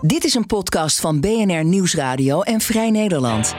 [0.00, 3.54] Dit is een podcast van BNR Nieuwsradio en Vrij Nederland.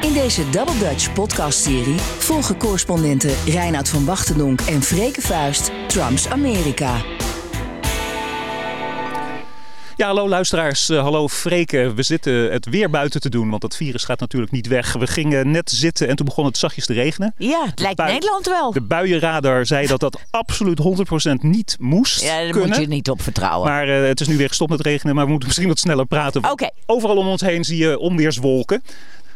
[0.00, 7.19] In deze Double Dutch podcastserie volgen correspondenten Reinoud van Wachtendonk en Freke Vuist Trumps Amerika.
[10.00, 10.90] Ja, hallo luisteraars.
[10.90, 11.94] Uh, hallo Freke.
[11.94, 14.92] We zitten het weer buiten te doen, want dat virus gaat natuurlijk niet weg.
[14.92, 17.34] We gingen net zitten en toen begon het zachtjes te regenen.
[17.38, 18.72] Ja, het lijkt Nederland wel.
[18.72, 22.68] De buienradar zei dat dat absoluut 100% niet moest ja, daar kunnen.
[22.68, 23.68] moet je niet op vertrouwen.
[23.68, 26.06] Maar eh, het is nu weer gestopt met regenen, maar we moeten misschien wat sneller
[26.06, 26.42] praten.
[26.86, 28.82] Overal om ons heen zie je onweerswolken.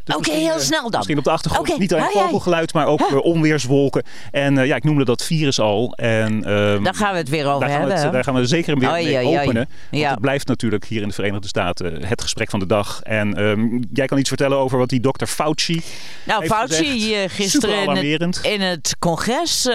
[0.05, 0.91] Dus Oké, heel eh, snel dan.
[0.97, 3.11] Misschien op de achtergrond niet alleen vogelgeluid, maar ook Huh.
[3.13, 4.03] eh, onweerswolken.
[4.31, 5.93] En eh, ja, ik noemde dat virus al.
[5.97, 7.95] En, ehm, Daar gaan we het weer over daar gaan, we hebben.
[7.95, 8.11] het, hè?
[8.11, 9.55] daar gaan we zeker weer Oei, mee openen.
[9.55, 9.69] Want
[10.03, 10.11] Ja.
[10.11, 13.01] het blijft natuurlijk hier in de Verenigde Staten het gesprek van de dag.
[13.03, 15.83] En ehm, jij kan iets vertellen over wat die dokter Fauci
[16.25, 17.13] Nou, Fauci gezegd.
[17.31, 19.75] eh, gisteren in het, in het congres eh,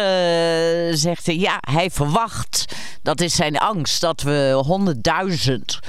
[0.92, 2.66] zegt hij, ja, hij verwacht,
[3.04, 5.80] dat is zijn angst, dat we 100.000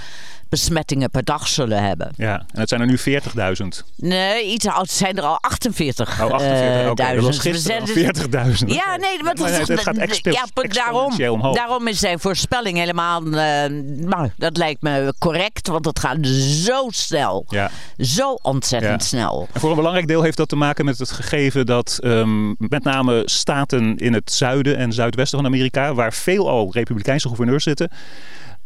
[0.51, 2.13] besmettingen per dag zullen hebben.
[2.17, 3.85] Ja, en het zijn er nu 40.000.
[3.97, 6.23] Nee, iets, het zijn er al 48.
[6.23, 6.83] Oh, 48.
[6.83, 7.43] eh, Oké, dat was duizend.
[7.43, 8.73] We gisteren al zetten- 40.000.
[8.73, 11.55] Ja, nee, maar nee, het gaat expo- ja, daarom, omhoog.
[11.57, 13.21] daarom is zijn voorspelling helemaal.
[13.23, 16.27] nou, dat lijkt me correct, want het gaat
[16.65, 17.45] zo snel.
[17.49, 17.71] Ja.
[17.99, 19.07] Zo ontzettend Ja.
[19.07, 19.49] snel.
[19.53, 22.85] En voor een belangrijk deel heeft dat te maken met het gegeven dat ehm, met
[22.85, 27.91] name staten in het zuiden en zuidwesten van Amerika, waar veelal republikeinse gouverneurs zitten,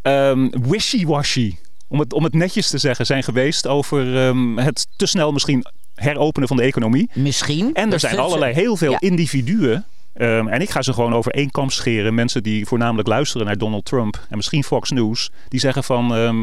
[0.02, 1.56] ehm, wishy-washy,
[1.94, 5.64] om het, om het netjes te zeggen, zijn geweest over ehm, het te snel misschien
[5.94, 7.10] heropenen van de economie.
[7.12, 7.74] Misschien.
[7.74, 9.00] En er zijn ze- allerlei heel veel Ja.
[9.00, 9.84] individuen.
[10.14, 12.14] ehm, en ik ga ze gewoon over één kam scheren.
[12.14, 15.30] Mensen die voornamelijk luisteren naar Donald Trump en misschien Fox News.
[15.48, 16.42] Die zeggen van ehm,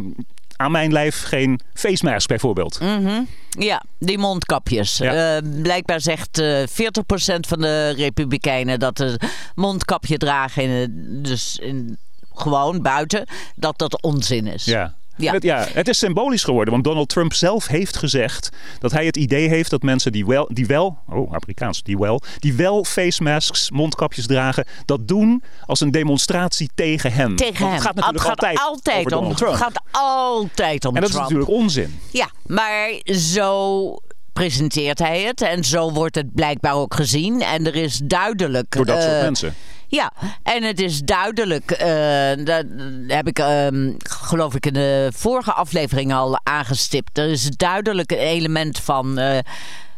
[0.55, 2.79] aan mijn lijf geen face mask bijvoorbeeld.
[2.79, 3.21] Mhm.
[3.49, 4.97] Ja, die mondkapjes.
[4.97, 5.35] Ja.
[5.37, 9.17] Eh, blijkbaar zegt eh 40% van de Republikeinen dat een
[9.55, 11.97] mondkapje dragen, in, dus in,
[12.33, 14.65] gewoon buiten, dat dat onzin is.
[14.65, 14.93] Ja.
[15.21, 15.33] Ja.
[15.33, 19.17] Het, ja, het is symbolisch geworden, want Donald Trump zelf heeft gezegd dat hij het
[19.17, 23.23] idee heeft dat mensen die wel, die wel oh, Amerikaans, die wel, die wel face
[23.23, 27.35] masks, mondkapjes dragen, dat doen als een demonstratie tegen hem.
[27.35, 27.71] Tegen Want hem.
[27.71, 29.51] Het gaat natuurlijk het gaat altijd, over om, Trump.
[29.51, 31.99] Het gaat altijd om en dat is natuurlijk onzin.
[32.11, 33.95] Ja, maar zo
[34.33, 37.41] presenteert hij het en zo wordt het blijkbaar ook gezien.
[37.41, 38.71] En er is duidelijk...
[38.75, 39.55] Door dat soort eh, mensen.
[39.91, 40.13] Ja,
[40.43, 42.65] en het is duidelijk, eh, dat
[43.07, 47.17] heb ik ehm, geloof ik in de vorige aflevering al aangestipt.
[47.17, 49.39] Er is duidelijk een element van eh,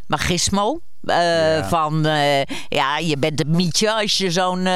[0.08, 0.80] magismo.
[1.04, 1.68] Eh, Ja.
[1.68, 2.04] Van
[2.70, 4.68] ja, je bent een mietje als je zo'n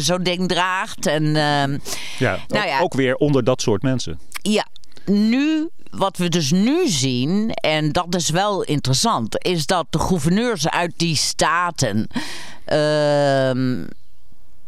[0.00, 1.06] zo'n ding draagt.
[1.06, 1.78] En ehm,
[2.18, 2.80] Ja, nou ook, ja.
[2.80, 4.18] ook weer onder dat soort mensen.
[4.42, 4.66] ja,
[5.06, 10.68] nu, wat we dus nu zien, en dat is wel interessant, is dat de gouverneurs
[10.68, 12.06] uit die staten.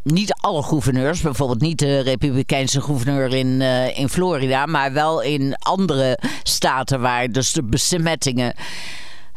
[0.05, 5.55] Niet alle gouverneurs, bijvoorbeeld niet de Republikeinse gouverneur in, eh, in Florida, maar wel in
[5.59, 8.55] andere staten waar dus de besmettingen.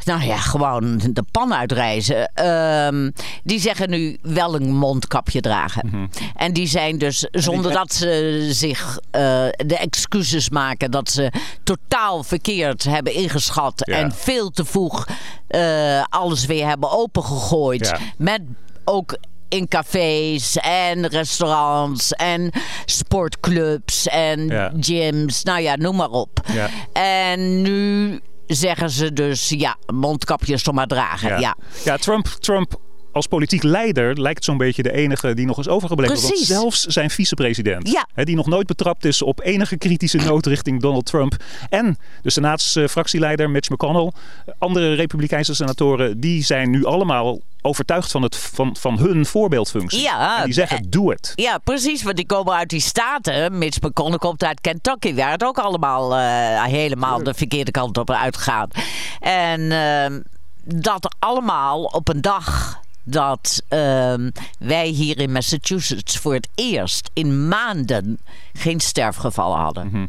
[0.06, 2.32] Nou ja, gewoon de pan uitreizen.
[2.34, 3.12] Ehm,
[3.44, 6.10] die zeggen nu wel een mondkapje dragen.
[6.36, 9.22] En die zijn dus, zonder dat ze zich eh,
[9.56, 11.32] de excuses maken dat ze
[11.64, 13.74] totaal verkeerd hebben ingeschat.
[13.86, 13.96] Ja.
[13.96, 15.08] En veel te vroeg
[15.48, 17.88] eh, alles weer hebben opengegooid.
[17.88, 18.00] Ja.
[18.18, 18.42] Met
[18.84, 19.18] ook
[19.50, 22.52] in cafés en restaurants en
[22.86, 24.72] sportclubs en Ja.
[24.80, 25.44] gyms.
[25.44, 26.40] Nou ja, noem maar op.
[26.54, 26.70] Ja.
[26.94, 31.30] En nu zeggen ze dus, ja, mondkapjes toch maar dragen.
[31.30, 31.40] Ja.
[31.40, 32.80] Ja, ja Trump, Trump
[33.18, 36.16] als politiek leider lijkt zo'n beetje de enige die nog is overgebleven.
[36.16, 36.48] Want Precies.
[36.48, 38.08] zelfs zijn vicepresident, Ja.
[38.14, 41.36] hè, die nog nooit betrapt is op enige kritische noot richting Donald Trump.
[41.70, 44.12] En de senaatsfractieleider Mitch McConnell,
[44.58, 50.02] andere republikeinse senatoren, die zijn nu allemaal overtuigd van, het, van, van hun voorbeeldfunctie.
[50.02, 51.32] Ja, en die zeggen, doe het.
[51.36, 53.58] Ja, precies, want die komen uit die staten.
[53.58, 58.12] Mitch McConnell komt uit Kentucky, waar het ook allemaal eh, helemaal de verkeerde kant op
[58.12, 58.76] uitgaat.
[59.20, 60.20] En ehm,
[60.64, 64.30] dat allemaal op een dag dat ehm,
[64.60, 68.20] wij hier in Massachusetts voor het eerst in maanden
[68.54, 69.88] geen sterfgevallen hadden.
[69.88, 70.06] Mhm.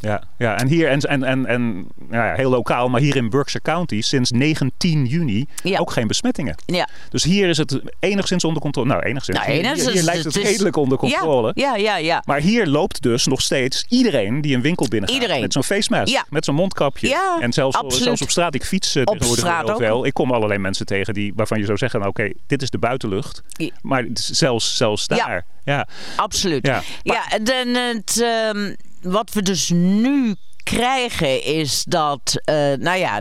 [0.00, 1.74] Ja, ja, en hier, en, en, en, en
[2.08, 5.78] nou ja, heel lokaal, maar hier in Berkshire County sinds 19 juni Ja.
[5.78, 6.54] ook geen besmettingen.
[6.66, 6.88] Ja.
[7.10, 8.88] Dus hier is het enigszins onder controle.
[8.88, 9.38] Nou, enigszins.
[9.38, 11.50] Nou, Hier- enigszins, hier, lijkt het, het is- redelijk onder controle.
[11.54, 12.22] Ja, ja, ja.
[12.26, 15.20] Maar hier loopt dus nog steeds iedereen die een winkel binnengaat.
[15.22, 15.40] Iedereen.
[15.40, 16.24] Met zo'n face mask.
[16.30, 17.36] Met zo'n mondkapje.
[17.40, 18.04] En zelfs, absoluut.
[18.04, 18.54] zelfs op straat.
[18.54, 19.80] Ik fiets uh, tegenwoordig straat heel ook.
[19.80, 20.06] veel.
[20.06, 21.98] Ik kom allerlei mensen tegen die, waarvan je zou zeggen...
[22.00, 23.42] nou, oké, dit is de buitenlucht.
[23.82, 25.44] Maar zelfs, zelfs daar.
[25.68, 25.88] Ja.
[26.16, 26.66] Absoluut.
[26.66, 26.82] Ja.
[27.02, 33.20] Ja, en het, ehm, wat we dus nu krijgen is dat, eh, nou ja,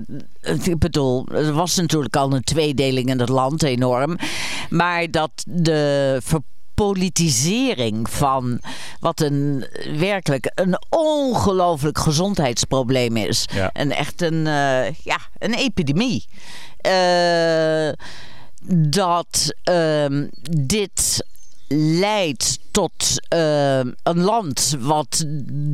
[0.63, 4.17] ik bedoel, er was natuurlijk al een tweedeling in het land enorm,
[4.69, 6.21] maar dat de
[6.73, 8.59] politisering van
[8.99, 9.65] wat een
[9.97, 13.45] werkelijk een ongelooflijk gezondheidsprobleem is.
[13.53, 13.69] Ja.
[13.73, 16.25] En echt een, eh, ja, een epidemie.
[16.77, 17.89] Eh,
[18.89, 21.25] dat ehm, dit
[21.67, 25.25] leidt tot ehm, een land wat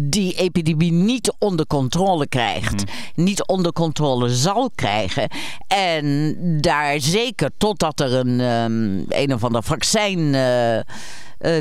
[0.10, 2.84] die epidemie niet onder controle krijgt,
[3.16, 5.30] niet onder controle zal krijgen.
[5.68, 10.84] En daar zeker totdat er een, ehm, een of ander vaccin eh, eh,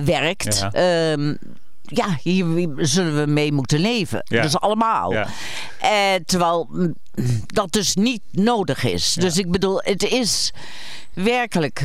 [0.05, 0.59] werkt.
[0.59, 0.73] Ja.
[0.73, 1.35] ehm,
[1.83, 4.23] ja, hier zullen we mee moeten leven.
[4.25, 4.43] Ja.
[4.43, 5.13] Dus allemaal.
[5.13, 5.27] Ja.
[5.81, 5.91] Eh,
[6.27, 6.69] terwijl
[7.47, 9.15] dat dus niet nodig is.
[9.15, 10.53] Dus ik bedoel, het is
[11.13, 11.83] werkelijk.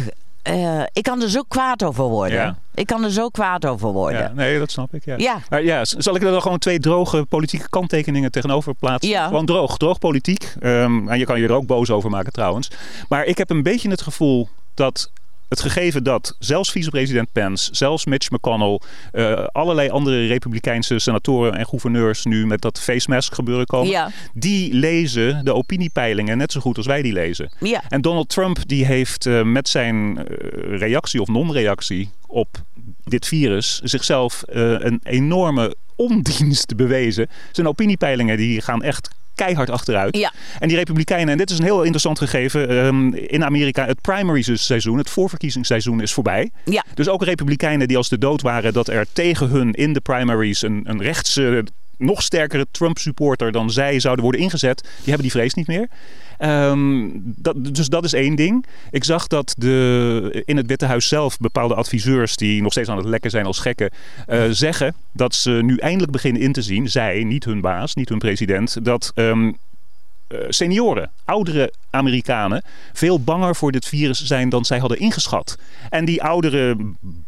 [0.47, 2.37] Eh, ik kan er zo kwaad over worden.
[2.37, 2.57] Ja.
[2.73, 4.19] Ik kan er zo kwaad over worden.
[4.19, 5.05] Ja, nee, dat snap ik.
[5.05, 5.15] Ja.
[5.17, 5.39] Ja.
[5.49, 9.09] Maar ja, zal ik er dan gewoon twee droge politieke kanttekeningen tegenover plaatsen?
[9.09, 9.27] Ja.
[9.27, 10.53] Gewoon droog, droog politiek.
[10.59, 12.71] Ehm, en je kan je er ook boos over maken trouwens.
[13.09, 15.11] Maar ik heb een beetje het gevoel dat
[15.49, 18.79] het gegeven dat zelfs vicepresident Pence, zelfs Mitch McConnell,
[19.11, 24.11] eh, allerlei andere republikeinse senatoren en gouverneurs nu met dat face mask gebeuren komen, Ja.
[24.33, 27.51] die lezen de opiniepeilingen net zo goed als wij die lezen.
[27.59, 27.83] Ja.
[27.89, 32.57] En Donald Trump die heeft eh, met zijn eh, reactie of non-reactie op
[33.03, 37.27] dit virus zichzelf een enorme ondienst bewezen.
[37.51, 40.17] Zijn opiniepeilingen die gaan echt keihard achteruit.
[40.17, 40.33] Ja.
[40.59, 44.65] En die Republikeinen, en dit is een heel interessant gegeven, ehm, in Amerika het primaries
[44.65, 46.51] seizoen, het voorverkiezingsseizoen is voorbij.
[46.65, 46.83] Ja.
[46.93, 50.61] Dus ook Republikeinen die als de dood waren dat er tegen hun in de primaries
[50.61, 51.63] een, een rechtse,
[51.97, 55.87] nog sterkere Trump-supporter dan zij zouden worden ingezet, die hebben die vrees niet meer.
[56.37, 58.65] Ehm, dat, dus dat is één ding.
[58.91, 62.97] Ik zag dat de, in het Witte Huis zelf bepaalde adviseurs, die nog steeds aan
[62.97, 63.89] het lekken zijn als gekken,
[64.25, 68.09] eh, zeggen dat ze nu eindelijk beginnen in te zien, zij, niet hun baas, niet
[68.09, 69.51] hun president, dat ehm,
[70.27, 72.63] eh, senioren, oudere Amerikanen,
[72.93, 75.57] veel banger voor dit virus zijn dan zij hadden ingeschat.
[75.89, 76.77] En die oudere,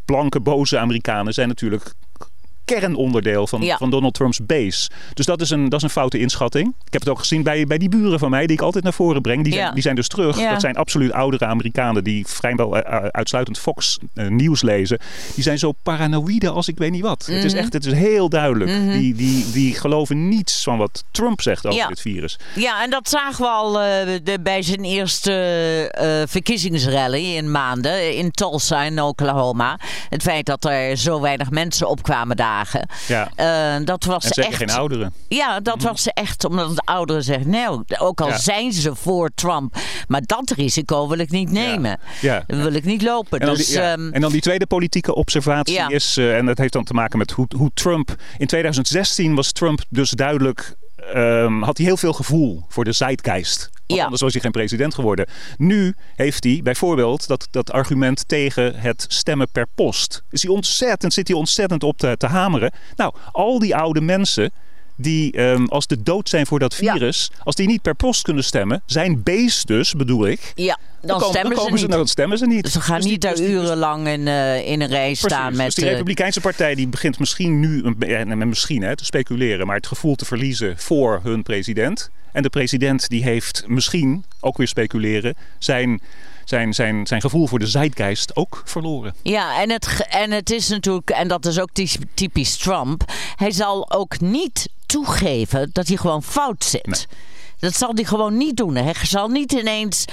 [0.04, 1.94] blanke, boze Amerikanen zijn natuurlijk
[2.78, 3.76] kernonderdeel van, Ja.
[3.76, 4.90] van Donald Trumps base.
[5.14, 6.66] Dus dat is, een, dat is een foute inschatting.
[6.84, 8.92] Ik heb het ook gezien bij, bij die buren van mij, die ik altijd naar
[8.92, 9.44] voren breng.
[9.44, 9.58] Die, Ja.
[9.60, 10.38] zijn, die zijn dus terug.
[10.38, 10.50] Ja.
[10.50, 14.98] Dat zijn absoluut oudere Amerikanen die vrijwel eh, eh, uitsluitend Fox eh, nieuws lezen.
[15.34, 17.26] Die zijn zo paranoïde als ik weet niet wat.
[17.26, 17.46] Het Mhm.
[17.46, 18.70] is echt het is heel duidelijk.
[18.92, 22.38] die, die, die geloven niets van wat Trump zegt over dit virus.
[22.54, 28.82] Ja, en dat zagen we al de, bij zijn eerste verkiezingsrally in maanden in Tulsa
[28.82, 29.78] in Oklahoma.
[30.08, 32.36] Het feit dat er zo weinig mensen opkwamen
[33.08, 33.30] Ja.
[33.34, 34.56] Eh, dat was En echt.
[34.56, 35.12] geen ouderen.
[35.28, 38.38] Ja, dat was echt omdat de ouderen zeggen, nou, ook al Ja.
[38.38, 39.76] zijn ze voor Trump,
[40.08, 41.98] maar dat risico wil ik niet nemen.
[42.20, 42.44] Ja.
[42.46, 43.38] Dat wil ik niet lopen.
[43.40, 46.58] En dan, dus die, ehm, en dan die tweede politieke observatie is, eh, en dat
[46.58, 48.14] heeft dan te maken met hoe, hoe Trump.
[48.38, 50.74] In 2016 was Trump dus duidelijk.
[51.02, 53.70] Ehm, had hij heel veel gevoel voor de zeitgeist.
[53.86, 54.04] Ja.
[54.04, 55.26] Anders was hij geen president geworden.
[55.56, 60.22] Nu heeft hij bijvoorbeeld dat, dat argument tegen het stemmen per post.
[60.30, 62.72] Is hij ontzettend, zit hij ontzettend op te, te hameren.
[62.96, 64.52] Nou, al die oude mensen
[65.02, 66.92] die ehm, als de dood zijn voor dat Ja.
[66.92, 70.52] virus, als die niet per post kunnen stemmen, zijn base dus, bedoel ik.
[70.54, 71.94] ja, dan, komen- stemmen komen ze niet.
[71.94, 72.68] dan stemmen ze niet.
[72.68, 75.56] Ze gaan Dus die- niet daar dus dus- urenlang in, eh, in een rij staan
[75.56, 75.64] met...
[75.66, 77.94] dus die eh, Republikeinse partij die begint misschien nu, een,
[78.38, 82.10] nee, misschien hè, te speculeren, maar het gevoel te verliezen voor hun president.
[82.32, 86.00] En de president die heeft misschien, ook weer speculeren, zijn,
[86.50, 89.14] zijn, zijn, zijn gevoel voor de zeitgeist ook verloren.
[89.22, 93.04] Ja, en het, en het is natuurlijk, en dat is ook ty- typisch Trump,
[93.36, 96.86] hij zal ook niet toegeven dat hij gewoon fout zit.
[96.86, 97.06] Nee.
[97.60, 98.74] Dat zal hij gewoon niet doen.
[98.76, 100.04] Hij zal niet ineens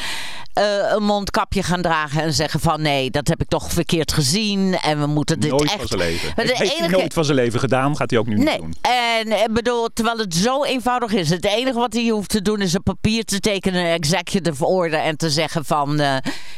[0.53, 4.77] eh, een mondkapje gaan dragen en zeggen van nee, dat heb ik toch verkeerd gezien
[4.77, 5.73] en we moeten dit nooit echt...
[5.77, 6.31] van zijn leven.
[6.35, 8.57] Maar de heeft hij enige- nooit van zijn leven gedaan, gaat hij ook nu niet
[8.57, 8.73] doen.
[8.81, 11.29] en ik bedoel, terwijl het zo eenvoudig is.
[11.29, 14.99] Het enige wat hij hoeft te doen is een papier te tekenen, een executive order
[14.99, 16.15] en te zeggen van, eh,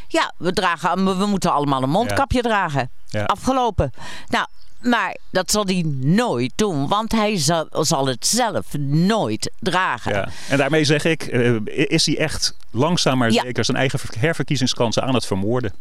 [0.07, 2.89] ja, we, dragen, we moeten allemaal een mondkapje dragen.
[3.09, 3.23] Ja.
[3.23, 3.91] Afgelopen.
[4.27, 4.45] Nou,
[4.81, 10.13] maar dat zal hij nooit doen, want hij zal, zal het zelf nooit dragen.
[10.13, 10.29] Ja.
[10.49, 13.41] En daarmee zeg ik, eh, is hij echt langzaam maar Ja.
[13.41, 15.73] zeker zijn eigen ver- herverkiezingskansen aan het vermoorden.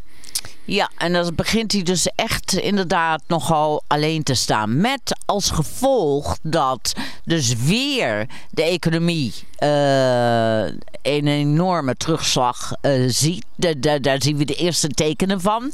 [0.71, 4.81] Ja, en dan begint hij dus echt inderdaad nogal alleen te staan.
[4.81, 6.93] Met als gevolg dat
[7.25, 10.63] dus weer de economie eh,
[11.03, 13.45] een enorme terugslag eh, ziet.
[13.57, 15.73] Da- da- daar zien we de eerste tekenen van.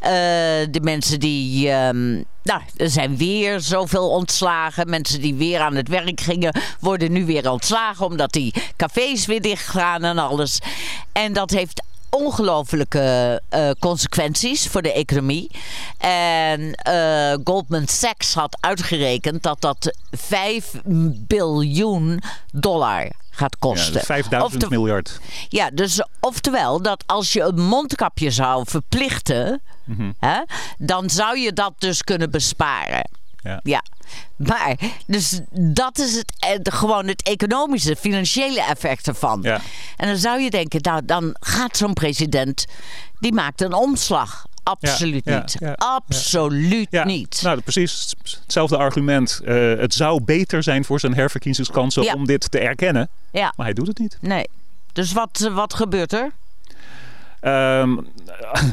[0.00, 0.10] Eh,
[0.70, 1.70] de mensen die...
[1.70, 4.90] ehm, nou, er zijn weer zoveel ontslagen.
[4.90, 8.06] Mensen die weer aan het werk gingen, worden nu weer ontslagen.
[8.06, 10.58] Omdat die cafés weer dicht gaan en alles.
[11.12, 11.82] En dat heeft
[12.16, 15.50] ongelofelijke eh, consequenties voor de economie.
[15.98, 20.72] En eh, Goldman Sachs had uitgerekend dat dat 5
[21.26, 23.92] biljoen dollar gaat Ja, kosten.
[23.92, 25.20] dus 5000 Ofte- miljard.
[25.48, 30.10] Ja, dus oftewel dat als je een mondkapje zou verplichten, Mhm.
[30.18, 30.40] hè,
[30.78, 33.08] dan zou je dat dus kunnen besparen.
[33.42, 33.60] Ja.
[33.62, 33.82] Ja,
[34.36, 39.40] maar dus dat is het, eh, gewoon het economische, financiële effect ervan.
[39.42, 39.60] Ja.
[39.96, 42.66] En dan zou je denken, nou, dan gaat zo'n president,
[43.18, 44.46] die maakt een omslag.
[44.62, 45.56] Absoluut ja, niet.
[45.76, 47.40] Absoluut Ja, niet.
[47.42, 49.40] Nou, precies hetzelfde argument.
[49.44, 53.08] Eh, het zou beter zijn voor zijn herverkiezingskansen om dit te erkennen.
[53.32, 54.18] Maar hij doet het niet.
[54.20, 54.48] nee.
[54.92, 56.32] Dus wat, eh, wat gebeurt er?
[57.42, 57.96] Ehm,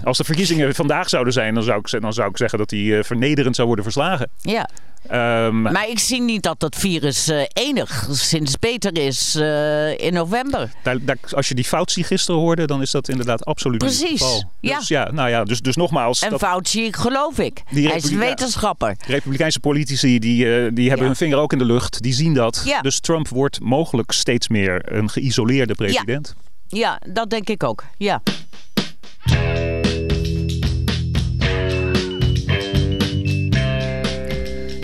[0.03, 2.97] als de verkiezingen vandaag zouden zijn, dan zou ik, dan zou ik zeggen dat hij
[2.97, 4.29] eh, vernederend zou worden verslagen.
[4.41, 4.69] Ja.
[5.07, 10.71] Ehm, Maar ik zie niet dat dat virus eh, enigszins beter is eh, in november.
[10.83, 13.89] daar, daar- als je die fout zie gisteren hoorde, dan is dat inderdaad absoluut niet
[13.91, 14.51] het Precies, geval.
[14.59, 14.77] ja.
[14.77, 17.61] Dus ja, nou ja, dus, dus nogmaals, En dat Fauci, geloof ik.
[17.65, 18.95] Hij is wetenschapper.
[19.07, 21.11] republikeinse politici die, die hebben Ja.
[21.11, 22.01] hun vinger ook in de lucht.
[22.01, 22.61] Die zien dat.
[22.65, 22.81] Ja.
[22.81, 26.35] Dus Trump wordt mogelijk steeds meer een geïsoleerde president.
[26.67, 27.83] Ja, dat denk ik ook.
[27.97, 28.21] Ja.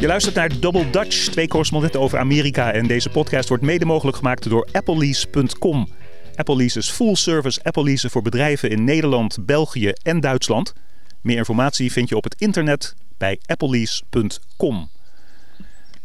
[0.06, 2.72] Je luistert naar Double Dutch, twee correspondenten over Amerika.
[2.72, 5.88] En deze podcast wordt mede mogelijk gemaakt door applelease.com.
[6.36, 10.74] Applelease is full service Apple leasen voor bedrijven in Nederland, België en Duitsland.
[11.22, 14.90] Meer informatie vind je op het internet bij applelease.com.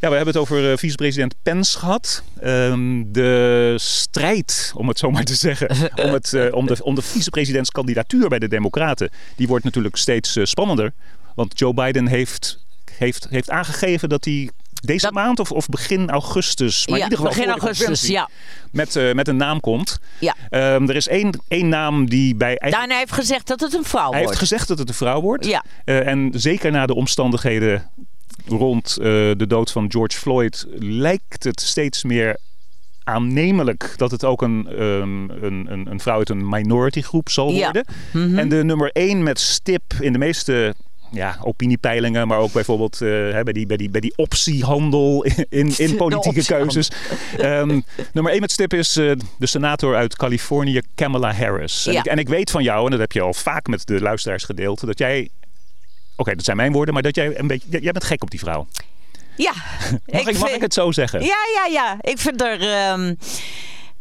[0.00, 2.23] Ja, we hebben het over eh, vicepresident Pence gehad.
[2.40, 5.71] Ehm, de strijd, om het zo maar te zeggen,
[6.04, 10.37] om, het, eh, om, de, om de vicepresidentskandidatuur bij de Democraten, die wordt natuurlijk steeds
[10.37, 10.92] eh, spannender.
[11.35, 12.64] Want Joe Biden heeft,
[12.99, 14.50] heeft, heeft aangegeven dat hij
[14.83, 18.28] deze Dat- maand of, of begin augustus, maar ja, in ieder geval begin augustus, ja.
[18.73, 19.99] met, met een naam komt.
[20.19, 20.37] ja.
[20.50, 22.47] Ehm, er is één, één naam die bij...
[22.49, 24.38] eigenlijk- Daarna heeft gezegd dat het een vrouw hij heeft wordt.
[24.38, 25.45] gezegd dat het een vrouw wordt.
[25.45, 25.64] Ja.
[25.85, 27.90] En zeker na de omstandigheden
[28.47, 29.05] rond eh,
[29.37, 32.37] de dood van George Floyd lijkt het steeds meer
[33.05, 37.51] aannemelijk dat het ook een, ehm, een, een, een vrouw uit een minority groep zal
[37.51, 37.65] Ja.
[37.65, 37.85] worden.
[38.13, 38.39] Mhm.
[38.39, 40.75] En de nummer één met stip in de meeste
[41.13, 45.79] ja, opiniepeilingen, maar ook bijvoorbeeld eh, hè, bij, die, bij, die, bij die optiehandel in,
[45.79, 46.91] in, politieke keuzes.
[47.37, 47.81] Ehm,
[48.13, 51.87] nummer één met stip is eh, de senator uit Californië, Kamala Harris.
[51.87, 54.01] En, ik, en ik weet van jou, en dat heb je al vaak met de
[54.01, 55.29] luisteraars gedeeld, dat jij.
[56.21, 57.69] Oké, dat zijn mijn woorden, maar dat jij een beetje.
[57.71, 58.67] Jij bent gek op die vrouw.
[59.37, 59.53] Ja.
[60.07, 61.21] Mag ik, mag vind- ik het zo zeggen?
[61.21, 61.97] Ja, ja, ja.
[62.00, 62.61] Ik vind er.
[62.61, 63.15] ehm,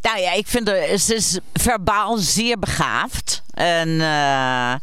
[0.02, 1.00] nou ja, ik vind er.
[1.00, 3.44] Ze is verbaal zeer begaafd.
[3.54, 4.76] En eh,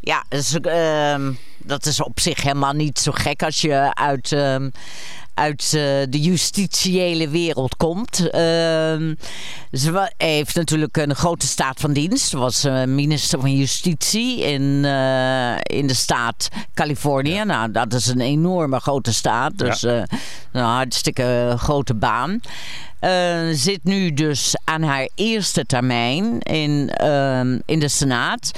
[0.00, 0.24] ja,
[0.62, 4.32] ehm, dat is op zich helemaal niet zo gek als je uit.
[4.32, 4.70] ehm,
[5.34, 8.30] uit eh, de justitiële wereld komt.
[8.30, 9.14] Ehm,
[9.72, 12.28] ze heeft natuurlijk een grote staat van dienst.
[12.28, 17.44] Ze was eh, minister van Justitie in, eh, in de staat Californië.
[17.44, 19.58] Nou, dat is een enorme grote staat.
[19.58, 20.02] Dus eh,
[20.52, 22.40] een hartstikke grote baan.
[23.52, 28.50] Zit nu dus aan haar eerste termijn in, ehm, in de Senaat.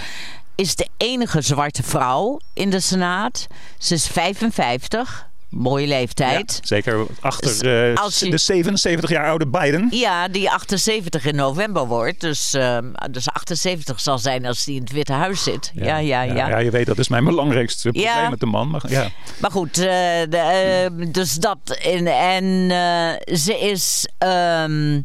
[0.55, 3.47] Is de enige zwarte vrouw in de Senaat.
[3.79, 5.27] Ze is 55.
[5.51, 6.59] Mooie leeftijd.
[6.61, 9.89] Ja, zeker Dus achter eh, als je- de 77 jaar oude Biden.
[9.91, 12.21] Ja, die 78 in november wordt.
[12.21, 15.73] Dus, ehm, dus 78 zal zijn als die in het Witte Huis zit.
[15.75, 16.49] Ja, ja, ja.
[16.49, 16.59] ja.
[16.59, 18.71] je weet, dat is mijn belangrijkste probleem met de man.
[18.71, 19.09] Maar, ja.
[19.41, 19.85] Maar goed, eh,
[20.29, 21.59] de, eh, dus dat.
[21.83, 24.09] En, en eh, ze is.
[24.19, 25.01] ehm,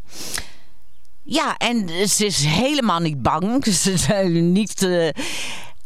[1.24, 3.64] ja, en ze is helemaal niet bang.
[3.82, 4.88] Ze is niet.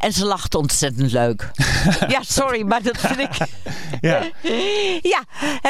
[0.07, 1.51] En ze lacht ontzettend leuk.
[2.15, 3.49] ja, sorry, maar dat vind ik.
[4.01, 4.23] Ja.
[5.03, 5.25] Ja,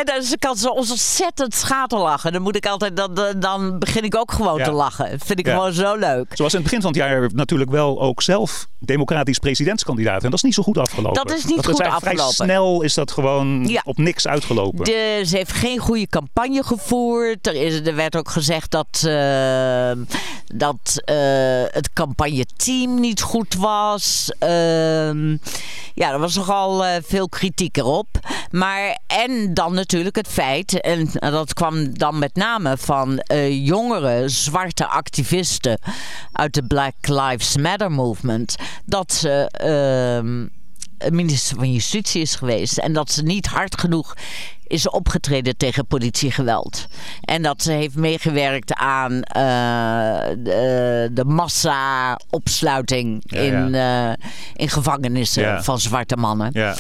[0.05, 2.33] dan kan ze ontzettend schaterlachen.
[2.33, 4.65] Dan moet ik altijd, dan, dan- begin ik ook gewoon Ja.
[4.65, 5.19] te lachen.
[5.25, 5.53] Vind ik Ja.
[5.53, 6.27] gewoon zo leuk.
[6.35, 10.23] Zoals in het begin van het jaar natuurlijk wel ook zelf democratisch presidentskandidaat.
[10.25, 11.25] En dat is niet zo goed afgelopen.
[11.27, 12.35] Dat is niet dat goed is afgelopen.
[12.35, 13.81] Vrij snel is dat gewoon Ja.
[13.85, 14.85] op niks uitgelopen.
[14.85, 17.47] De, ze heeft geen goede campagne gevoerd.
[17.47, 19.91] Er, is, er werd ook gezegd dat, eh,
[20.57, 21.17] dat eh,
[21.71, 24.31] het campagneteam niet goed was.
[24.39, 25.31] Ehm,
[25.95, 28.07] ja, er was nogal eh, veel kritiek erop.
[28.51, 34.29] Maar, en dan natuurlijk het feit, en dat kwam dan met name van eh, jongere
[34.29, 35.79] zwarte activisten
[36.33, 39.49] uit de Black Lives Matter movement, dat ze.
[39.51, 40.47] ehm,
[41.11, 42.79] minister van Justitie is geweest.
[42.79, 44.15] En dat ze niet hard genoeg
[44.67, 46.87] is opgetreden tegen politiegeweld.
[47.21, 49.43] En dat ze heeft meegewerkt aan eh,
[50.39, 54.13] de, de massa-opsluiting Ja, in, eh,
[54.55, 55.63] in gevangenissen Ja.
[55.63, 56.51] van zwarte mannen.
[56.53, 56.75] Ja,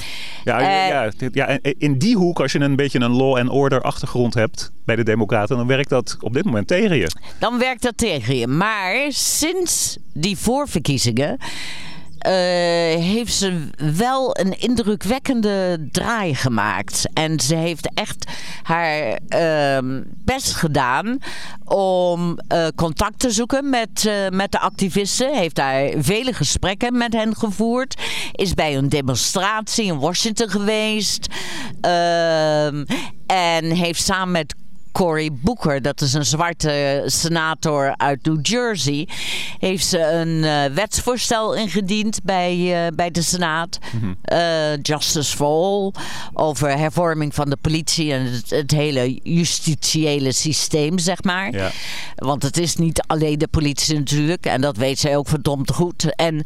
[0.44, 4.34] ja, Eh, ja, in die hoek, als je een beetje een law and order achtergrond
[4.34, 7.10] hebt bij de Democraten, dan werkt dat op dit moment tegen je.
[7.38, 8.46] Dan werkt dat tegen je.
[8.46, 11.38] Maar sinds die voorverkiezingen
[12.18, 12.32] eh,
[13.02, 17.08] heeft ze wel een indrukwekkende draai gemaakt.
[17.12, 18.24] En ze heeft echt
[18.62, 21.18] haar ehm, best gedaan
[21.64, 25.34] om eh, contact te zoeken met, eh, met de activisten.
[25.34, 28.02] Heeft daar vele gesprekken met hen gevoerd.
[28.32, 31.26] Is bij een demonstratie in Washington geweest.
[31.80, 32.84] Ehm,
[33.26, 34.54] en heeft samen met
[34.96, 39.08] Cory Booker, dat is een zwarte senator uit New Jersey,
[39.58, 43.78] heeft ze een uh, wetsvoorstel ingediend bij, uh, bij de Senaat.
[43.92, 44.16] Mm -hmm.
[44.32, 45.92] uh, Justice for All.
[46.32, 51.52] Over hervorming van de politie en het, het hele justitiële systeem, zeg maar.
[51.52, 51.70] Ja.
[52.14, 54.46] Want het is niet alleen de politie natuurlijk.
[54.46, 56.14] En dat weet zij ook verdomd goed.
[56.14, 56.44] En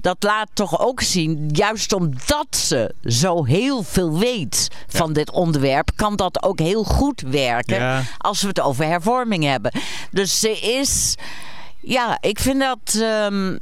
[0.00, 5.14] dat laat toch ook zien, juist omdat ze zo heel veel weet van ja.
[5.14, 8.02] dit onderwerp, kan dat ook heel goed werken ja.
[8.18, 9.72] als we het over hervorming hebben.
[10.10, 11.14] Dus ze is,
[11.80, 12.94] ja, ik vind dat.
[12.94, 13.58] Um,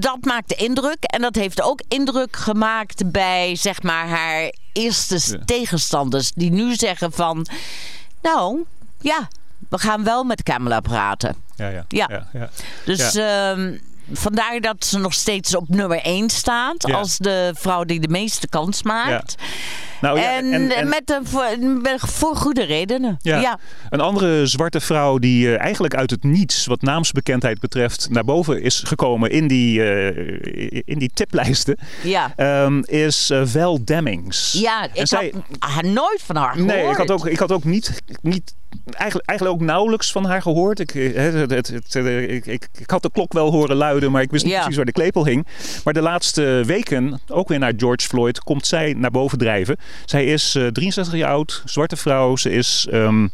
[0.00, 1.04] dat maakt indruk.
[1.04, 5.44] En dat heeft ook indruk gemaakt bij zeg maar haar eerste ja.
[5.44, 6.32] tegenstanders.
[6.32, 7.46] Die nu zeggen van.
[8.22, 8.64] Nou,
[9.00, 9.28] ja,
[9.68, 11.36] we gaan wel met Kamala praten.
[11.56, 11.84] Ja, ja.
[11.88, 12.06] ja.
[12.08, 12.50] ja, ja.
[12.84, 13.14] Dus.
[13.14, 13.80] Um,
[14.12, 16.86] vandaar dat ze nog steeds op nummer 1 staat.
[16.86, 16.94] Ja.
[16.94, 19.34] Als de vrouw die de meeste kans maakt.
[19.38, 19.46] Ja.
[20.00, 21.44] Nou, ja, en, en, en, met de, voor,
[21.96, 23.16] voor, goede redenen.
[23.20, 23.40] Ja.
[23.40, 23.58] ja.
[23.90, 28.62] Een andere zwarte vrouw die uh, eigenlijk uit het niets, wat naamsbekendheid betreft, naar boven
[28.62, 32.32] is gekomen in die, uh, in die tiplijsten, ja.
[32.64, 34.52] um, is uh, Val Demmings.
[34.52, 36.74] Ja, ik en zij, had nooit van haar gehoord.
[36.74, 38.54] Nee, ik had ook, ik had ook niet, niet
[38.94, 40.80] eigenlijk, eigenlijk ook nauwelijks van haar gehoord.
[40.80, 44.30] Ik, het, het, het, ik, ik, ik, had de klok wel horen luiden, maar ik
[44.30, 44.58] wist niet ja.
[44.58, 45.46] precies waar de klepel hing.
[45.84, 49.76] Maar de laatste weken, ook weer naar George Floyd, komt zij naar boven drijven.
[50.04, 52.36] Zij is uh, 63 jaar oud, zwarte vrouw.
[52.36, 53.30] Ze is um,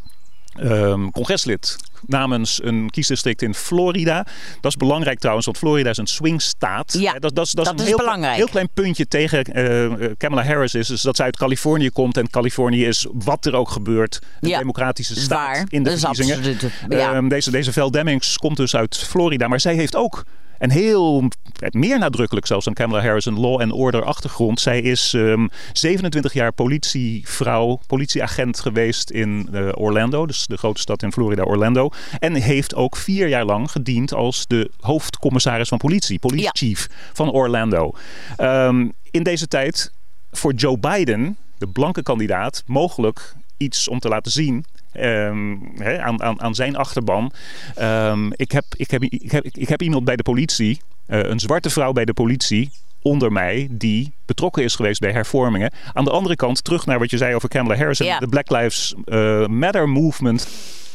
[0.60, 4.26] um, congreslid namens een kiesdistrict in Florida.
[4.60, 6.96] Dat is belangrijk trouwens, want Florida is een swingstaat.
[6.98, 8.36] Ja, dat, dat, is, dat, dat is is een heel, belangrijk.
[8.36, 10.86] heel klein puntje tegen uh, Kamala Harris is.
[10.86, 12.16] Dus dat zij uit Californië komt.
[12.16, 15.66] En Californië is, wat er ook gebeurt, een ja, democratische staat waar.
[15.68, 16.36] in de dat verkiezingen.
[16.36, 17.16] Absoluut, ja.
[17.16, 19.48] um, deze, deze Val Demmings komt dus uit Florida.
[19.48, 20.24] Maar zij heeft ook
[20.62, 21.28] en heel
[21.70, 24.60] meer nadrukkelijk zelfs dan Kamala Harris een law and order achtergrond.
[24.60, 31.02] Zij is um, 27 jaar politievrouw, politieagent geweest in uh, Orlando, dus de grote stad
[31.02, 31.90] in Florida, Orlando.
[32.18, 36.50] En heeft ook vier jaar lang gediend als de hoofdcommissaris van politie, police ja.
[36.52, 37.94] chief van Orlando.
[38.38, 39.92] Um, in deze tijd
[40.30, 44.64] voor Joe Biden, de blanke kandidaat, mogelijk iets om te laten zien
[44.96, 47.32] Um, he, aan, aan, aan, zijn achterban.
[47.80, 51.40] Um, ik, heb, ik, heb, ik, heb, ik heb iemand bij de politie, uh, een
[51.40, 52.70] zwarte vrouw bij de politie,
[53.02, 55.72] onder mij die betrokken is geweest bij hervormingen.
[55.92, 58.50] Aan de andere kant, terug naar wat je zei over Kamala Harris en de Black
[58.50, 60.48] Lives uh, Matter movement.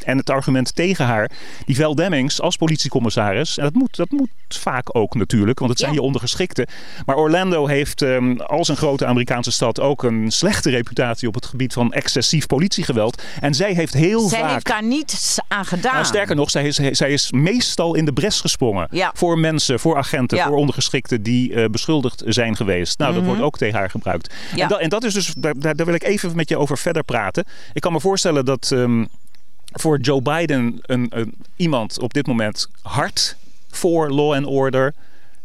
[0.07, 1.31] En het argument tegen haar,
[1.65, 3.57] die Val Demmings als politiecommissaris.
[3.57, 5.97] En dat moet, dat moet vaak ook natuurlijk, want het zijn Ja.
[5.97, 6.67] je ondergeschikten.
[7.05, 11.45] Maar Orlando heeft um, als een grote Amerikaanse stad ook een slechte reputatie op het
[11.45, 13.21] gebied van excessief politiegeweld.
[13.41, 14.51] En zij heeft heel Zij vaak.
[14.51, 15.93] heeft daar niets aan gedaan.
[15.93, 18.87] Nou, sterker nog, zij is, zij is meestal in de bres gesprongen.
[18.91, 19.11] Ja.
[19.13, 20.45] Voor mensen, voor agenten, Ja.
[20.47, 22.97] voor ondergeschikten die uh, beschuldigd zijn geweest.
[22.99, 23.29] Nou, dat Mhm.
[23.31, 24.33] wordt ook tegen haar gebruikt.
[24.55, 24.63] Ja.
[24.63, 26.77] En, dat, en dat is dus, daar, daar daar wil ik even met je over
[26.77, 27.45] verder praten.
[27.73, 29.07] Ik kan me voorstellen dat um,
[29.79, 33.35] voor Joe Biden een, een, iemand op dit moment hard
[33.71, 34.93] voor law and order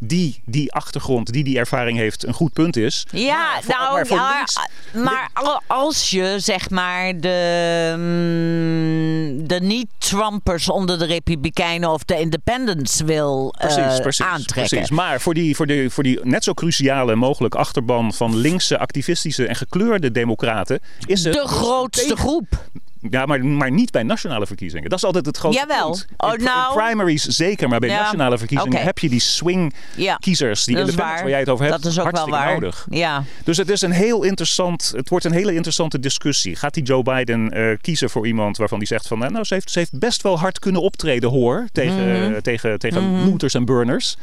[0.05, 3.07] die die achtergrond, die die ervaring heeft, een goed punt is.
[3.11, 4.59] Ja, Maar voor- nou, maar voor ja, links-
[4.93, 12.21] maar al- als je zeg maar de, mm, de niet-Trumpers onder de Republikeinen of de
[12.21, 14.77] Independents wil eh, Precies, precies, aantrekken.
[14.77, 14.91] precies.
[14.91, 19.47] Maar voor die, voor, die, voor die net zo cruciale mogelijk achterban van linkse, activistische
[19.47, 22.65] en gekleurde democraten is het De grootste tegen- groep.
[23.11, 24.89] Ja, maar, maar niet bij nationale verkiezingen.
[24.89, 25.91] Dat is altijd het grote Jawel.
[25.91, 26.07] punt.
[26.09, 26.75] In, Oh, in nou.
[26.75, 28.01] primaries zeker, maar bij Ja.
[28.01, 31.29] nationale verkiezingen heb je die swing Ja, kiezers, die independents waar.
[31.31, 32.53] jij het over hebt, Dat is ook wel hartstikke waar.
[32.61, 32.87] nodig.
[32.91, 33.25] Ja.
[33.45, 36.57] Dus het, is een heel interessant, het wordt een hele interessante discussie.
[36.57, 39.19] Gaat die Joe Biden eh, kiezen voor iemand waarvan die zegt van...
[39.19, 41.67] nou, nou, ze, heeft, ze heeft best wel hard kunnen optreden hoor...
[41.73, 42.33] tegen, Mhm.
[42.35, 43.25] eh, tegen, tegen Mhm.
[43.29, 44.17] looters en burners.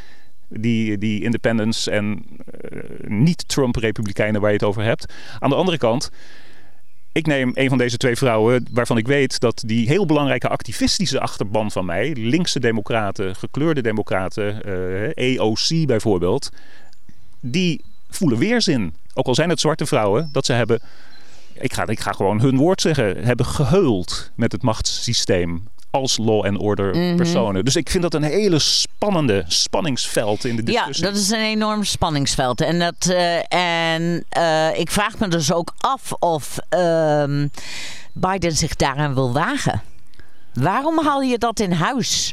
[0.52, 2.26] Die, die independents en
[2.62, 5.13] eh, niet-Trump-republikeinen waar je het over hebt.
[5.39, 6.10] Aan de andere kant...
[7.12, 11.19] Ik neem een van deze twee vrouwen waarvan ik weet dat die heel belangrijke activistische
[11.19, 14.63] achterban van mij, linkse democraten, gekleurde democraten,
[15.15, 16.50] eh, AOC bijvoorbeeld,
[17.39, 18.93] die voelen weerzin.
[19.13, 20.82] Ook al zijn het zwarte vrouwen, dat ze hebben,
[21.54, 26.45] ik ga, ik ga gewoon hun woord zeggen, hebben geheuld met het machtssysteem als law
[26.45, 27.15] and order Mhm.
[27.15, 27.65] personen.
[27.65, 31.06] Dus ik vind dat een hele spannende spanningsveld in de Ja, discussie.
[31.06, 32.62] dat is een enorm spanningsveld.
[32.62, 33.54] En, dat, eh,
[33.93, 37.47] en eh, ik vraag me dus ook af of ehm,
[38.13, 39.82] Biden zich daaraan wil wagen.
[40.54, 42.32] Waarom haal je dat in huis?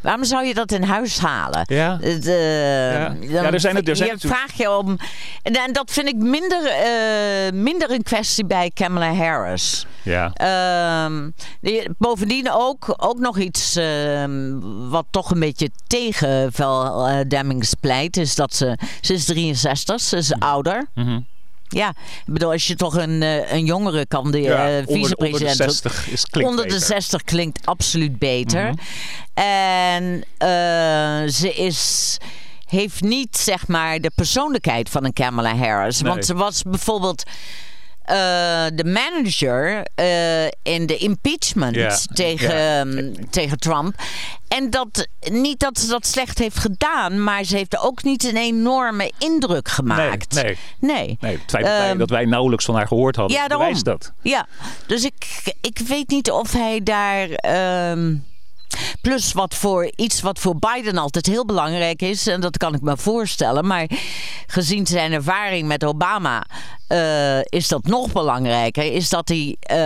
[0.00, 1.62] Waarom zou je dat in huis halen?
[1.66, 1.98] Ja.
[2.00, 3.08] Eh, Ja.
[3.08, 4.98] dan Ja, er zijn het- er zijn je natuurlijk- vraag je om.
[5.42, 9.86] En, en dat vind ik minder, eh, minder een kwestie bij Kamala Harris.
[10.02, 10.30] Ja.
[10.34, 14.58] Ehm, die- bovendien ook, ook nog iets ehm,
[14.88, 20.00] wat toch een beetje tegen Val eh, Demmings pleit, is dat ze, ze is 63,
[20.00, 20.86] ze is ouder.
[20.94, 21.20] Mhm.
[21.72, 21.88] Ja,
[22.26, 25.08] ik bedoel, als je toch een, eh, een jongere kan, de Ja, eh, onder, onder
[25.08, 25.56] de vicepresident.
[25.56, 26.86] 60 is klinkt Onder de beter.
[26.86, 28.64] 60 klinkt absoluut beter.
[28.64, 28.74] Mhm.
[29.34, 32.16] En eh, ze is
[32.64, 36.00] heeft niet zeg maar de persoonlijkheid van een Kamala Harris.
[36.00, 36.12] Nee.
[36.12, 37.22] Want ze was bijvoorbeeld
[38.76, 43.94] de manager eh, in de impeachment tegen, ehm, tegen Trump.
[44.48, 48.36] En dat, niet dat ze dat slecht heeft gedaan, maar ze heeft ook niet een
[48.36, 50.34] enorme indruk gemaakt.
[50.34, 50.56] Nee, nee.
[50.80, 51.16] nee.
[51.20, 53.82] Nee, het feit dat, wij, Ehm, dat wij nauwelijks van haar gehoord hadden, ja, daarom.
[53.82, 54.12] dat.
[54.22, 54.46] Ja,
[54.86, 57.28] dus ik, ik weet niet of hij daar.
[57.30, 58.14] ehm,
[59.00, 62.80] plus wat voor iets wat voor Biden altijd heel belangrijk is, en dat kan ik
[62.80, 63.88] me voorstellen, maar
[64.46, 66.44] gezien zijn ervaring met Obama.
[66.86, 68.92] eh, is dat nog belangrijker?
[68.92, 69.76] Is dat hij, eh,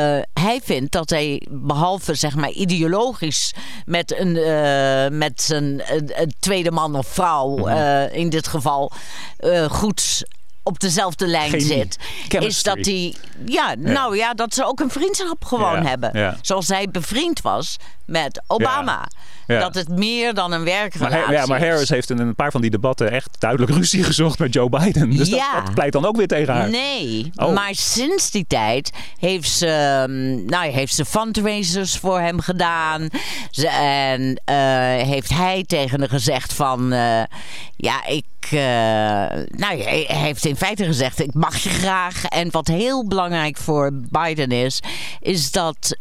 [0.44, 5.83] hij vindt dat hij behalve zeg maar ideologisch met een, eh, met een,
[6.20, 8.09] een tweede man of vrouw Mhm.
[8.12, 8.92] in dit geval
[9.70, 10.23] goed
[10.64, 11.66] op dezelfde lijn Chemie.
[11.66, 11.98] zit,
[12.29, 13.14] is dat hij
[13.46, 16.11] ja, nou ja, dat ze ook een vriendschap gewoon Ja, hebben.
[16.12, 16.37] ja.
[16.42, 19.09] Zoals hij bevriend was met Obama.
[19.46, 19.61] Ja.
[19.61, 21.68] Dat het meer dan een Maar, werkrelatie Har- ja, maar is.
[21.68, 25.11] Harris heeft in een paar van die debatten echt duidelijk ruzie gezocht met Joe Biden.
[25.16, 25.54] Dus Ja.
[25.54, 26.70] dat, dat pleit dan ook weer tegen haar.
[26.70, 27.54] Nee, Oh.
[27.54, 33.09] maar sinds die tijd heeft ze, ehm, nou, heeft ze fundraisers voor hem gedaan.
[33.50, 34.57] Ze, en eh,
[35.07, 36.92] heeft hij tegen haar gezegd van...
[36.92, 37.22] eh,
[37.76, 38.24] ja, ik...
[38.40, 38.59] eh,
[39.59, 42.24] nou, hij heeft in feite gezegd, ik mag je graag.
[42.24, 44.80] En wat heel belangrijk voor Biden is...
[45.20, 45.96] is dat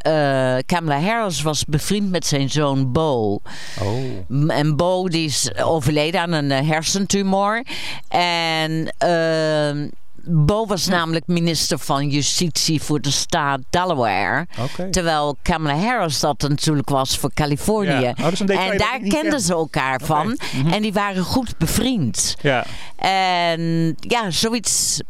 [0.65, 3.32] Kamala Harris was bevriend met zijn zoon Bo.
[3.81, 4.51] Oh.
[4.57, 7.63] En Bo die is overleden aan een eh, hersentumor.
[8.07, 9.87] En ehm,
[10.25, 14.47] Bo was namelijk minister van Justitie voor de staat Delaware.
[14.91, 17.89] Terwijl Kamala Harris dat natuurlijk was voor Californië.
[17.89, 18.15] Ja.
[18.21, 19.39] Oh, en daar kenden ken.
[19.39, 20.37] ze elkaar van.
[20.71, 22.35] En die waren goed bevriend.
[22.41, 22.65] Ja.
[22.95, 25.01] En ja, zoiets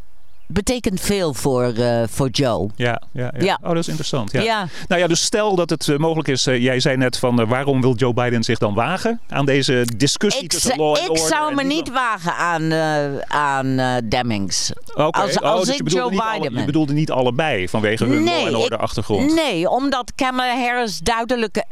[0.54, 2.68] betekent veel voor, eh, voor Joe.
[2.76, 3.44] Ja, ja, ja.
[3.44, 3.58] Ja.
[3.62, 4.32] Oh, dat is interessant.
[4.32, 4.40] Ja.
[4.42, 4.66] Ja.
[4.88, 6.46] Nou ja, dus stel dat het eh, mogelijk is.
[6.46, 10.42] eh, jij zei net van waarom wil Joe Biden zich dan wagen aan deze discussie
[10.44, 12.72] Ik, tussen law ik zou en me niet wagen aan,
[13.28, 14.72] aan Demmings.
[14.94, 15.20] Oké.
[15.20, 18.46] als- oh, als dus ik Joe alle- Biden je bedoelde niet allebei vanwege hun law
[18.46, 19.34] and order ik- achtergrond.
[19.34, 21.64] Nee, omdat Kamala Harris duidelijk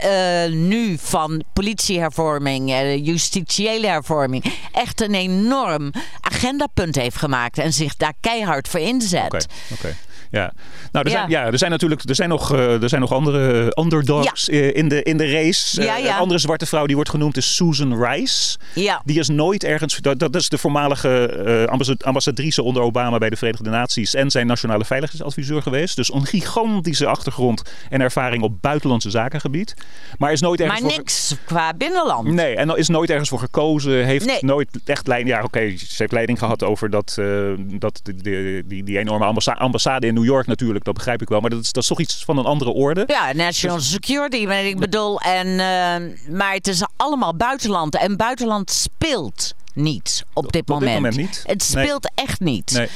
[0.50, 8.12] nu van politiehervorming, eh, justitiële hervorming, echt een enorm agendapunt heeft gemaakt en zich daar
[8.20, 9.24] keihard voor inzet.
[9.24, 9.96] Oké, oké.
[10.32, 10.52] Ja.
[10.92, 11.18] Nou, er, Ja.
[11.18, 14.76] Zijn, ja, er zijn natuurlijk er zijn nog, eh, er zijn nog andere underdogs eh,
[14.76, 15.82] in, de, in de race.
[15.82, 16.04] Ja, Eh.
[16.04, 18.58] Een andere zwarte vrouw die wordt genoemd is Susan Rice.
[18.74, 19.02] Ja.
[19.04, 19.96] Die is nooit ergens.
[19.96, 24.14] Dat, dat is de voormalige eh, ambassa- ambassadrice onder Obama bij de Verenigde Naties.
[24.14, 25.96] En zijn nationale veiligheidsadviseur geweest.
[25.96, 29.74] Dus een gigantische achtergrond en ervaring op buitenlandse zakengebied.
[30.18, 30.80] Maar is nooit ergens.
[30.80, 32.28] Maar voor- niks qua binnenland.
[32.28, 34.04] Nee, en is nooit ergens voor gekozen.
[34.04, 34.38] Heeft Nee.
[34.40, 35.36] nooit echt leiding.
[35.36, 37.26] Ja, oké, ze heeft leiding gehad over dat, eh,
[37.58, 40.84] dat die, die, die, die enorme ambassa- ambassade in New York natuurlijk.
[40.84, 41.40] Dat begrijp ik wel.
[41.40, 43.04] Maar dat is, dat is toch iets van een andere orde.
[43.06, 45.20] Ja, national security, maar ik bedoel.
[45.20, 47.96] En, eh, maar het is allemaal buitenland.
[47.96, 50.94] En buitenland speelt niet op dit Op dit moment.
[50.94, 51.42] moment niet.
[51.46, 51.84] Het Nee.
[51.84, 52.70] speelt echt niet.
[52.72, 52.88] Nee.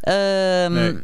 [0.00, 0.96] Ehm, Nee.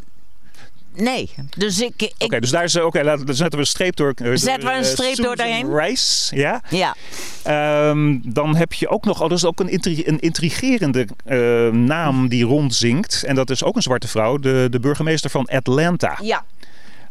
[0.97, 1.31] Nee.
[1.57, 1.93] Dus ik.
[2.03, 2.77] ik Oké, dus daar is.
[2.77, 4.13] Oké, laten dan zetten we een streep door.
[4.17, 5.77] eh, Zetten we een eh, streep door daarheen?
[5.79, 6.63] Rice, ja.
[6.71, 6.95] Ja.
[7.43, 11.69] Ehm, dan heb je ook nog, oh, dat is ook een, intri- een intrigerende eh,
[11.73, 13.23] naam die rondzinkt.
[13.27, 16.19] En dat is ook een zwarte vrouw, de, de burgemeester van Atlanta.
[16.23, 16.45] Ja.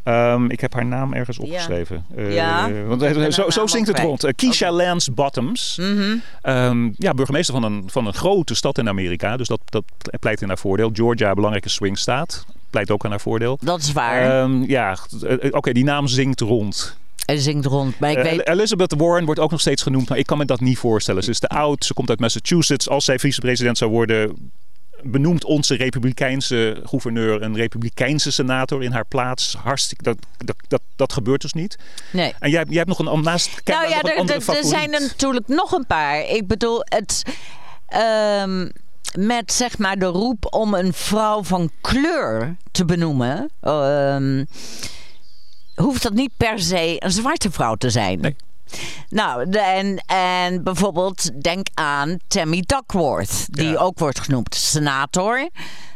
[0.03, 2.05] Ehm, ik heb haar naam ergens opgeschreven.
[2.15, 2.69] Eh, Ja.
[2.87, 4.23] Want eh, zo, zo zingt het rond.
[4.23, 5.77] Eh, Keisha Lance Bottoms.
[5.81, 6.15] Mhm.
[6.41, 9.37] Ehm, ja, burgemeester van een, van een grote stad in Amerika.
[9.37, 9.83] Dus dat, dat
[10.19, 10.89] pleit in haar voordeel.
[10.93, 12.45] Georgia, een belangrijke swingstaat.
[12.73, 13.57] Pleit ook aan haar voordeel.
[13.61, 14.41] Dat is waar.
[14.43, 16.97] Ehm, ja, eh, oké, die naam zingt rond.
[17.25, 17.99] Hij zingt rond.
[17.99, 18.47] Maar ik Eh, weet.
[18.47, 21.23] Elizabeth Warren wordt ook nog steeds genoemd, maar ik kan me dat niet voorstellen.
[21.23, 22.89] Ze is te oud, ze komt uit Massachusetts.
[22.89, 24.51] Als zij vicepresident zou worden,
[25.03, 29.55] benoemt onze republikeinse gouverneur een republikeinse senator in haar plaats.
[29.63, 31.77] Hartstikke, dat, dat, dat, dat gebeurt dus niet.
[32.11, 32.33] Nee.
[32.39, 35.47] En jij, jij hebt nog een naast Nou ja, er, er, er zijn er natuurlijk
[35.47, 36.29] nog een paar.
[36.29, 37.23] Ik bedoel, het.
[37.87, 38.69] ehm,
[39.17, 43.49] met zeg maar de roep om een vrouw van kleur te benoemen.
[43.61, 44.45] ehm,
[45.75, 48.19] hoeft dat niet per se een zwarte vrouw te zijn.
[48.19, 48.35] Nee.
[49.09, 53.75] Nou, de- en, en bijvoorbeeld denk aan Tammy Duckworth, die Ja.
[53.77, 55.49] ook wordt genoemd senator.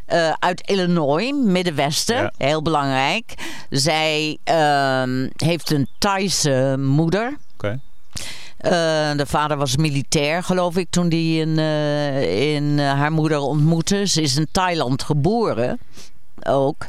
[0.05, 2.31] eh, uit Illinois, Middenwesten, Ja.
[2.37, 3.33] heel belangrijk.
[3.69, 7.37] Zij ehm, heeft een Thaise moeder.
[7.53, 7.79] Oké.
[8.57, 14.07] De vader was militair, geloof ik, toen die in, eh, in eh, haar moeder ontmoette.
[14.07, 15.79] Ze is in Thailand geboren
[16.43, 16.87] ook.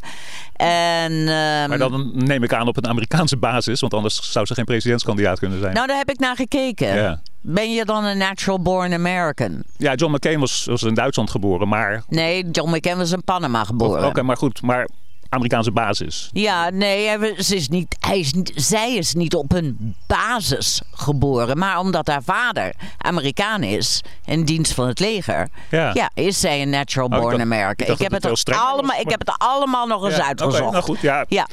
[0.53, 4.55] En, ehm, Maar dan neem ik aan op een Amerikaanse basis, want anders zou ze
[4.55, 5.75] geen presidentskandidaat kunnen zijn.
[5.75, 6.95] Nou, daar heb ik naar gekeken.
[6.95, 7.21] Ja.
[7.41, 9.63] Ben je dan een natural born American?
[9.77, 12.03] Ja, John McCain was, was in Duitsland geboren, maar...
[12.09, 14.07] Nee, John McCain was in Panama geboren.
[14.07, 14.89] Oké, maar goed, maar
[15.29, 16.29] Amerikaanse basis.
[16.33, 21.59] Ja, nee, ze is niet, hij is zij is niet op een basis geboren.
[21.59, 25.91] Maar omdat haar vader Amerikaan is, in dienst van het leger, Ja.
[25.95, 27.87] ja, is zij een natural Oh, ik born dacht- American.
[27.89, 30.73] ik heb, het allemaal, was, ik heb het allemaal nog eens Ja, uitgezocht.
[30.73, 31.25] nou goed, ja.
[31.29, 31.47] Ja,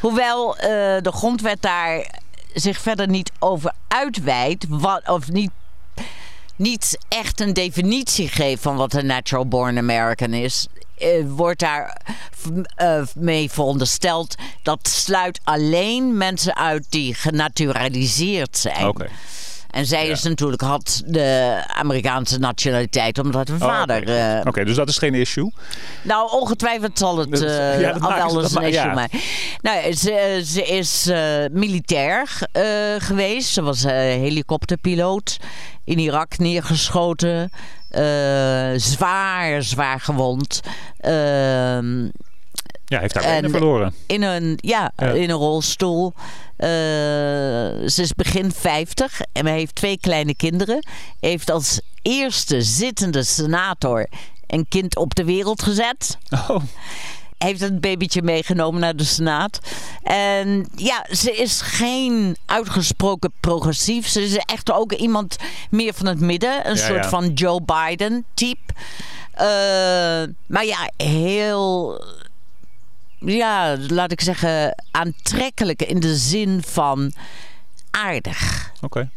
[0.00, 0.68] hoewel eh,
[1.02, 2.06] de grondwet daar
[2.54, 5.50] zich verder niet over uitweidt, wat, of niet,
[6.56, 10.66] niet echt een definitie geeft van wat een natural born American is.
[11.02, 12.00] Eh, wordt daar
[12.74, 18.94] eh, mee verondersteld dat sluit alleen mensen uit die genaturaliseerd zijn.
[19.72, 24.00] En zij is natuurlijk had de Amerikaanse nationaliteit omdat haar Oh, vader.
[24.00, 25.52] Oké, eh, Oké, dus dat is geen issue.
[26.02, 29.10] Nou, ongetwijfeld zal het Dat- eh, ja, dat al wel eens een issue maar.
[29.60, 32.28] Nou, ze, ze is eh, militair
[32.98, 33.48] geweest.
[33.52, 35.36] Ze was helikopterpiloot.
[35.84, 37.50] In Irak neergeschoten.
[38.76, 40.60] zwaar, zwaar gewond.
[40.98, 42.08] Ehm,
[42.92, 43.94] Ja, hij heeft haar En- benen verloren.
[44.06, 45.06] in een, ja, Ja.
[45.10, 46.12] in een rolstoel.
[46.56, 46.68] Eh,
[47.88, 50.86] ze is begin 50 en heeft twee kleine kinderen.
[51.20, 54.06] Heeft als eerste zittende senator
[54.46, 56.18] een kind op de wereld gezet.
[56.48, 56.56] Oh,
[57.38, 59.58] Heeft het babytje meegenomen naar de Senaat.
[60.02, 64.08] En ja, ze is geen uitgesproken progressief.
[64.08, 65.36] Ze is echt ook iemand
[65.70, 66.68] meer van het midden.
[66.68, 67.08] Een Ja, soort ja.
[67.08, 68.72] van Joe Biden type.
[69.32, 69.46] Eh,
[70.46, 72.00] maar ja, heel
[73.24, 77.12] ja, laat ik zeggen, aantrekkelijk in de zin van
[77.90, 79.10] aardig, oké.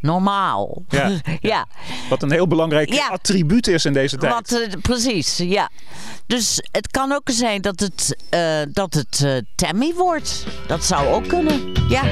[0.00, 0.82] normaal.
[0.88, 1.10] Ja.
[1.40, 1.66] ja.
[2.08, 3.08] Wat een heel belangrijk Ja.
[3.08, 4.32] attribuut is in deze tijd.
[4.32, 5.70] Wat, eh, precies, ja.
[6.26, 10.46] Dus het kan ook zijn dat het, eh, dat het eh, Tammy wordt.
[10.66, 12.02] Dat zou ook kunnen, ja.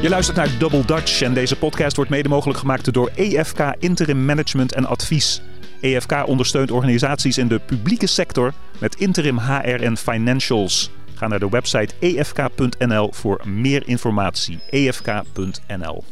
[0.00, 4.24] Je luistert naar Double Dutch en deze podcast wordt mede mogelijk gemaakt door EFK Interim
[4.24, 5.42] Management en Advies.
[5.80, 10.90] EFK ondersteunt organisaties in de publieke sector met interim HR en financials.
[11.14, 14.58] Ga naar de website efk.nl voor meer informatie.
[14.70, 16.04] efk.nl.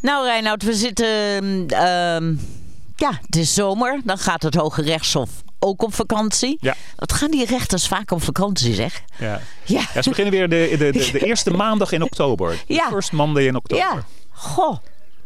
[0.00, 1.06] Nou Reinoud, we zitten...
[1.68, 2.34] ehm,
[2.96, 4.00] ja, het is zomer.
[4.04, 6.56] Dan gaat het Hoge Rechtshof ook op vakantie.
[6.60, 6.74] Ja.
[6.96, 9.02] Wat gaan die rechters vaak op vakantie, zeg?
[9.18, 9.40] Ja.
[9.64, 9.80] Ja.
[9.94, 12.62] Ja, ze beginnen weer de, de, de, de eerste maandag in oktober.
[12.66, 12.88] De Ja.
[12.88, 13.84] First Monday in oktober.
[13.84, 14.76] Ja, goh.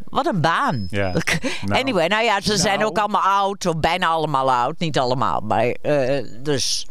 [0.08, 0.86] Wat een baan.
[0.90, 1.12] Ja.
[1.66, 1.80] Nou.
[1.80, 2.90] Anyway, nou ja, ze zijn Nou.
[2.90, 3.66] ook allemaal oud.
[3.66, 4.78] Of bijna allemaal oud.
[4.78, 6.86] Niet allemaal, maar uh, dus.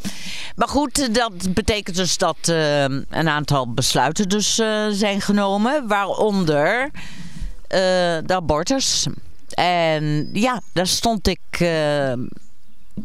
[0.56, 5.88] Maar goed, dat betekent dus dat uh, een aantal besluiten dus uh, zijn genomen.
[5.88, 6.90] Waaronder
[7.68, 9.08] de abortus.
[9.50, 11.40] En ja, daar stond ik...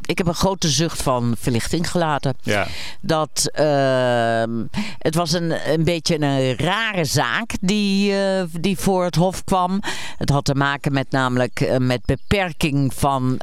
[0.03, 2.35] ik heb een grote zucht van verlichting gelaten.
[2.43, 2.67] Ja.
[3.01, 4.65] Dat uh,
[4.99, 9.81] het was een, een beetje een rare zaak die, uh, die voor het Hof kwam.
[10.17, 13.41] Het had te maken met namelijk uh, met beperking van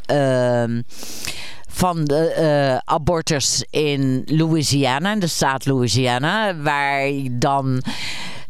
[1.72, 7.84] van de uh, abortus in Louisiana, in de staat Louisiana, waar dan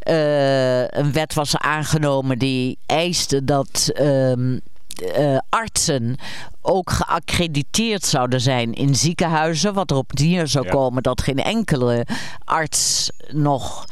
[0.10, 3.92] uh, een wet was aangenomen die eiste dat.
[4.02, 4.58] Uh,
[5.02, 6.16] uh, artsen
[6.62, 9.74] ook geaccrediteerd zouden zijn in ziekenhuizen.
[9.74, 10.72] Wat erop neer zou Ja.
[10.72, 12.06] komen dat geen enkele
[12.46, 13.86] arts nog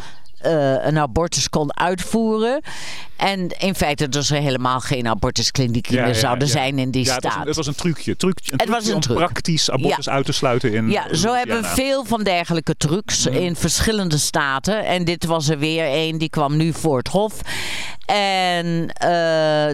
[0.46, 2.62] uh, een abortus kon uitvoeren.
[3.16, 6.54] En in feite dus er helemaal geen abortusklinieken Ja, meer ja, zouden ja.
[6.54, 7.42] zijn in die Ja, het was, staat.
[7.42, 8.16] een, het was een trucje.
[8.16, 9.18] trucje een Het was een om truc.
[9.18, 13.36] praktisch abortus uit te sluiten in Ja, zo hebben we veel van dergelijke trucs Mhm.
[13.38, 14.86] in verschillende staten.
[14.86, 17.42] En dit was er weer een, die kwam nu voor het Hof.
[18.06, 19.10] En eh,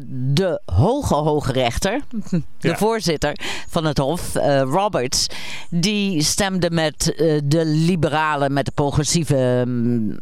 [0.07, 2.01] de hoge hoge rechter,
[2.59, 3.35] de voorzitter
[3.69, 5.27] van het Hof, eh, Roberts,
[5.69, 10.17] die stemde met eh, de liberalen, met de progressieve mm,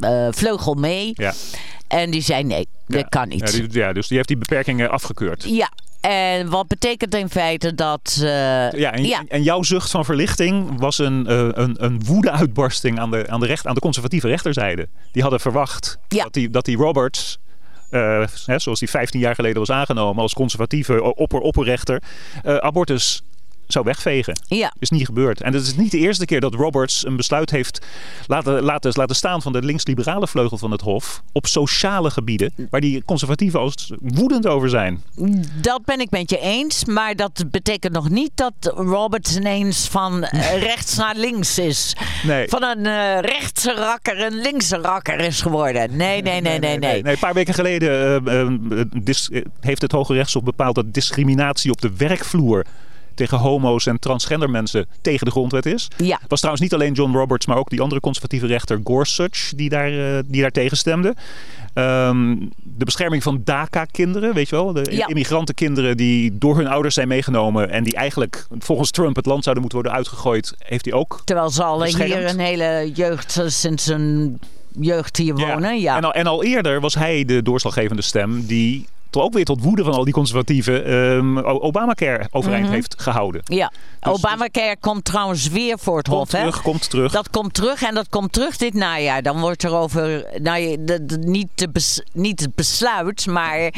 [0.00, 1.10] eh, vleugel mee.
[1.14, 1.32] Ja.
[1.88, 3.06] En die zei nee, dat Ja.
[3.06, 3.52] kan niet.
[3.52, 5.42] Ja, die, ja, dus die heeft die beperkingen afgekeurd.
[5.46, 8.18] Ja, en wat betekent in feite dat...
[8.20, 8.26] eh,
[8.72, 9.22] Ja, en, ja.
[9.28, 13.46] en jouw zucht van verlichting was een, eh, een, een woede-uitbarsting aan de, aan, de
[13.46, 14.88] recht, aan de conservatieve rechterzijde.
[15.12, 16.22] Die hadden verwacht Ja.
[16.22, 17.38] dat, die, dat die Roberts,
[17.90, 22.02] hè, zoals die 15 jaar geleden was aangenomen als conservatieve opper-opperrechter,
[22.44, 23.22] abortus
[23.72, 24.40] zou wegvegen.
[24.46, 24.72] Ja.
[24.78, 25.40] Is niet gebeurd.
[25.40, 27.86] En het is niet de eerste keer dat Roberts een besluit heeft
[28.26, 31.22] laten, laten, laten staan van de links-liberale vleugel van het Hof.
[31.32, 32.52] op sociale gebieden.
[32.70, 35.02] waar die conservatieven als woedend over zijn.
[35.60, 40.24] Dat ben ik met je eens, maar dat betekent nog niet dat Roberts ineens van
[40.24, 41.96] eh, rechts naar links is.
[42.22, 42.48] Nee.
[42.48, 45.96] Van een eh, rechtse rakker een linkse rakker is geworden.
[45.96, 47.06] Nee, nee, nee, nee, nee.
[47.06, 52.64] een paar weken geleden eh, heeft het Hoge Rechtshof bepaald dat discriminatie op de werkvloer
[53.18, 55.88] tegen homo's en transgender mensen tegen de grondwet is.
[55.96, 56.18] Ja.
[56.20, 59.68] Het was trouwens niet alleen John Roberts, maar ook die andere conservatieve rechter Gorsuch die
[59.68, 61.14] daar, eh, die daar tegen stemde.
[61.74, 64.72] Ehm, de bescherming van DACA-kinderen, weet je wel?
[64.72, 65.06] De Ja.
[65.06, 69.62] immigrantenkinderen die door hun ouders zijn meegenomen en die eigenlijk volgens Trump het land zouden
[69.62, 73.86] moeten worden uitgegooid, heeft hij ook Terwijl ze al hier een hele jeugd, eh, sinds
[73.86, 74.38] een
[74.80, 75.80] jeugd hier wonen.
[75.80, 75.96] Ja.
[75.96, 79.62] En, al, en al eerder was hij de doorslaggevende stem die toch ook weer tot
[79.62, 80.84] woede van al die conservatieven
[81.44, 82.74] O- Obamacare overeind Mhm.
[82.74, 83.40] heeft gehouden.
[83.44, 83.72] ja.
[84.00, 86.38] Obamacare komt trouwens weer voor het Komt Hof, hè?
[86.38, 87.12] terug, komt terug.
[87.12, 89.22] Dat komt terug en dat komt terug dit najaar.
[89.22, 91.70] Dan wordt er over, nou, de, de- niet, de
[92.12, 93.72] niet het besluit, maar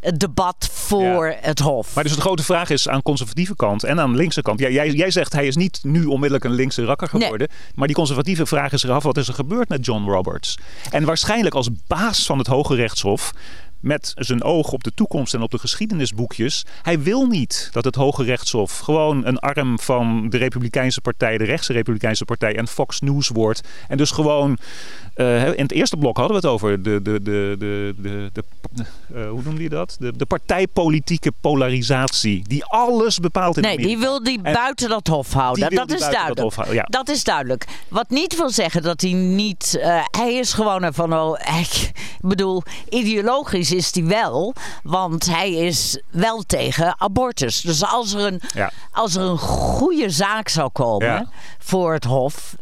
[0.00, 1.36] het debat voor Ja.
[1.40, 1.94] het Hof.
[1.94, 4.60] Maar dus de grote vraag is aan conservatieve kant en aan linkse kant.
[4.60, 7.48] Ja, jij, jij zegt hij is niet nu onmiddellijk een linkse rakker geworden.
[7.74, 9.02] Maar die conservatieve vraag is eraf.
[9.02, 10.58] Wat is er gebeurd met John Roberts?
[10.90, 13.32] En waarschijnlijk als baas van het Hoge Rechtshof.
[13.84, 16.64] Met zijn oog op de toekomst en op de geschiedenisboekjes.
[16.82, 21.44] Hij wil niet dat het Hoge Rechtshof gewoon een arm van de Republikeinse Partij, de
[21.44, 23.60] rechtse Republikeinse Partij en Fox News wordt.
[23.88, 24.58] En dus gewoon.
[25.14, 28.42] eh, in het eerste blok hadden we het over de, de, de, de, de, de,
[29.14, 29.96] eh, hoe noemde je dat?
[29.98, 32.42] De, de partijpolitieke polarisatie.
[32.48, 35.70] Die alles bepaalt in Nee, die wil die En buiten dat hof houden.
[35.74, 36.54] dat is dat duidelijk.
[36.54, 36.82] houden, ja.
[36.90, 37.64] Dat is duidelijk.
[37.88, 39.78] Wat niet wil zeggen dat hij niet.
[39.80, 41.14] eh, hij is gewoon ervan.
[41.14, 44.54] Oh, ik bedoel, ideologisch is hij wel.
[44.82, 47.60] Want hij is wel tegen abortus.
[47.60, 48.70] Dus als er een, Ja.
[48.92, 51.26] als er een goede zaak zou komen Ja.
[51.58, 52.54] voor het hof.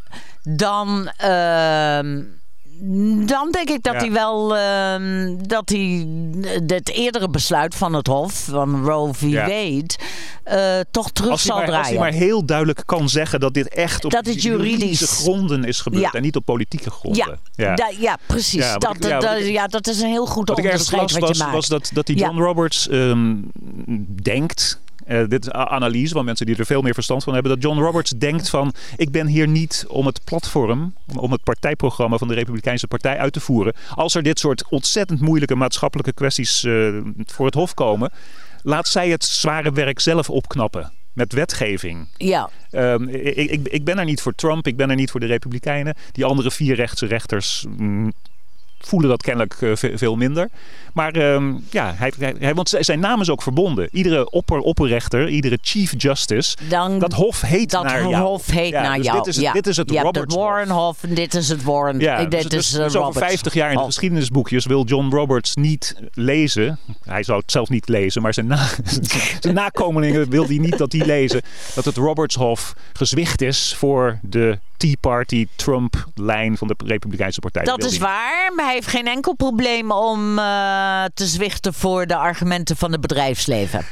[0.43, 1.09] Dan.
[1.17, 2.23] ehm,
[3.27, 3.99] dan denk ik dat Ja.
[3.99, 6.07] hij wel ehm, dat hij
[6.67, 9.21] het eerdere besluit van het Hof, van Roe v.
[9.23, 9.41] Ja.
[9.47, 9.87] Wade,
[10.45, 12.01] eh, toch terug Als zal maar, als hij draaien.
[12.01, 15.81] maar heel duidelijk kan zeggen dat dit echt op Dat het juridisch- juridische gronden is
[15.81, 16.13] gebeurd Ja.
[16.13, 17.39] en niet op politieke gronden.
[17.55, 18.73] ja, da- ja, precies.
[18.79, 20.93] Dat, ik- ja, dat, wat ik- ja, dat is een heel goed Wat ik ergens
[20.93, 21.53] onderscheid las wat was, maakt.
[21.53, 22.17] was dat, dat die.
[22.17, 23.35] John Roberts ehm,
[24.23, 24.81] denkt.
[25.07, 27.53] Eh, dit is analyse van mensen die er veel meer verstand van hebben.
[27.53, 28.73] Dat John Roberts denkt van...
[28.97, 30.95] ik ben hier niet om het platform...
[31.17, 33.75] om- het partijprogramma van de Republikeinse Partij uit te voeren.
[33.95, 36.89] Als er dit soort ontzettend moeilijke maatschappelijke kwesties eh,
[37.25, 38.11] voor het hof komen...
[38.63, 40.93] laat zij het zware werk zelf opknappen.
[41.13, 42.09] Met wetgeving.
[42.17, 45.21] ja, Ehm, ik, ik, ik ben er niet voor Trump, ik ben er niet voor
[45.21, 45.95] de Republikeinen.
[46.13, 48.13] Die andere vier rechtse rechters mm,
[48.89, 50.49] voelen dat kennelijk eh, ve- veel minder.
[50.93, 53.89] Maar ehm, ja, hij, hij, want zijn naam is ook verbonden.
[53.93, 58.25] Iedere opper, opperrechter, iedere chief justice, dan dat hof heet dat naar jou.
[58.25, 59.19] hof heet Ja, naar dus jou.
[59.19, 59.53] Dit is, het- ja.
[59.53, 61.99] dit is het je hebt Roberts het Warrenhof en dit is het Warren.
[62.01, 63.19] ja, dit dus, is dus, over Roberts.
[63.29, 66.79] 50 jaar in de geschiedenisboekjes wil John Roberts niet lezen.
[67.03, 68.69] Hij zou het zelf niet lezen, maar zijn, na,
[69.41, 71.41] zijn nakomelingen wil hij niet dat die lezen.
[71.75, 77.65] Dat het Robertshof gezwicht is voor de Tea Party Trump-lijn van de Republikeinse Partij.
[77.65, 82.07] Dat wil is waar, maar hij heeft geen enkel probleem om eh, te zwichten voor
[82.07, 83.85] de argumenten van het bedrijfsleven.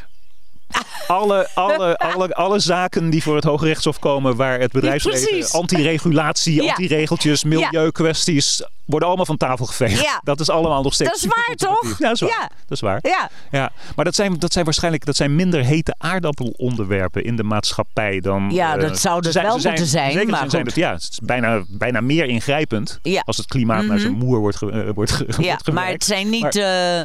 [1.07, 6.69] alle, alle, alle, alle zaken die voor het Hoge Rechtshof komen waar het bedrijfsleven anti-regulatie,
[6.71, 10.01] anti-regeltjes, milieukwesties worden allemaal van tafel geveegd.
[10.03, 10.21] Ja.
[10.25, 11.99] Dat is allemaal nog steeds Dat is waar, toch?
[11.99, 12.31] Ja, dat is waar.
[12.31, 12.49] Ja.
[12.67, 12.99] Dat is waar.
[13.03, 17.43] Ja, Ja, maar dat zijn, dat zijn waarschijnlijk dat zijn minder hete aardappelonderwerpen in de
[17.43, 18.51] maatschappij dan.
[18.53, 21.03] Ja, eh, dat zou dus zijn- wel zijn- moeten zijn, maar zin zijn ja, het
[21.11, 23.23] is bijna, bijna meer ingrijpend Ja.
[23.25, 26.05] als het klimaat naar zijn moer wordt, ge, eh, wordt, ge, ja wordt maar het
[26.05, 26.53] zijn niet Maar-
[27.01, 27.03] eh,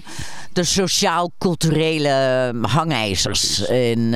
[0.53, 3.67] de sociaal-culturele hangijzers Precies.
[3.67, 4.13] in,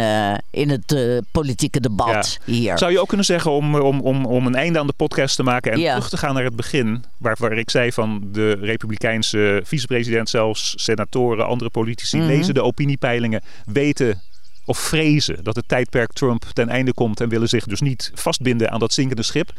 [0.52, 0.96] in het
[1.32, 2.78] politieke debat hier.
[2.78, 5.44] Zou je ook kunnen zeggen om, om, om, om een einde aan de podcast te
[5.44, 9.62] maken en terug te gaan naar het begin, waar, waar ik zei van de Republikeinse
[9.64, 12.28] vicepresident zelfs, senatoren, andere politici Mhm.
[12.28, 14.22] lezen de opiniepeilingen, weten
[14.66, 18.72] of vrezen dat het tijdperk Trump ten einde komt en willen zich dus niet vastbinden
[18.72, 19.52] aan dat zinkende schip.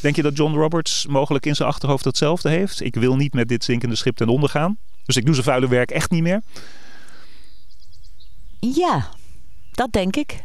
[0.00, 2.80] Denk je dat John Roberts mogelijk in zijn achterhoofd hetzelfde heeft?
[2.80, 4.78] Ik wil niet met dit zinkende schip ten onder gaan.
[5.04, 6.42] Dus ik doe zijn vuile werk echt niet meer.
[8.60, 9.08] Ja,
[9.72, 10.44] dat denk ik.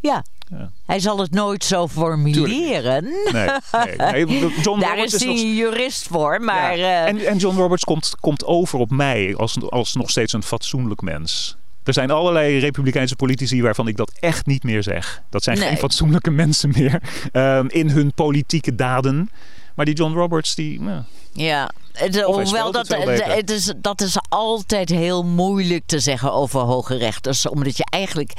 [0.00, 0.24] Ja.
[0.58, 0.70] Ja.
[0.86, 3.04] Hij zal het nooit zo formuleren.
[3.32, 3.48] Nee,
[3.96, 4.52] nee, nee.
[4.62, 6.76] John Daar Roberts is hij nog een jurist voor, maar...
[6.76, 7.02] Ja.
[7.02, 10.42] eh, En, en John Roberts komt, komt over op mij als, als nog steeds een
[10.42, 11.56] fatsoenlijk mens.
[11.84, 15.22] Er zijn allerlei republikeinse politici waarvan ik dat echt niet meer zeg.
[15.30, 19.30] Dat zijn geen fatsoenlijke mensen meer ehm, in hun politieke daden.
[19.74, 20.80] Maar die John Roberts, die...
[20.80, 21.02] nou,
[21.32, 21.70] Ja,
[22.10, 27.48] hoewel speelt dat, het is, dat is altijd heel moeilijk te zeggen over hoge rechters.
[27.48, 28.32] Omdat je eigenlijk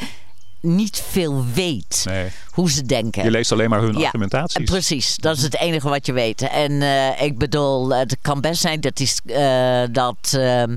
[0.64, 2.30] niet veel weet Nee.
[2.52, 3.24] hoe ze denken.
[3.24, 4.70] Je leest alleen maar hun Ja, argumentaties.
[4.70, 6.42] Precies, dat is het enige wat je weet.
[6.42, 10.76] En eh, ik bedoel, het kan best zijn dat, die, eh, dat ehm,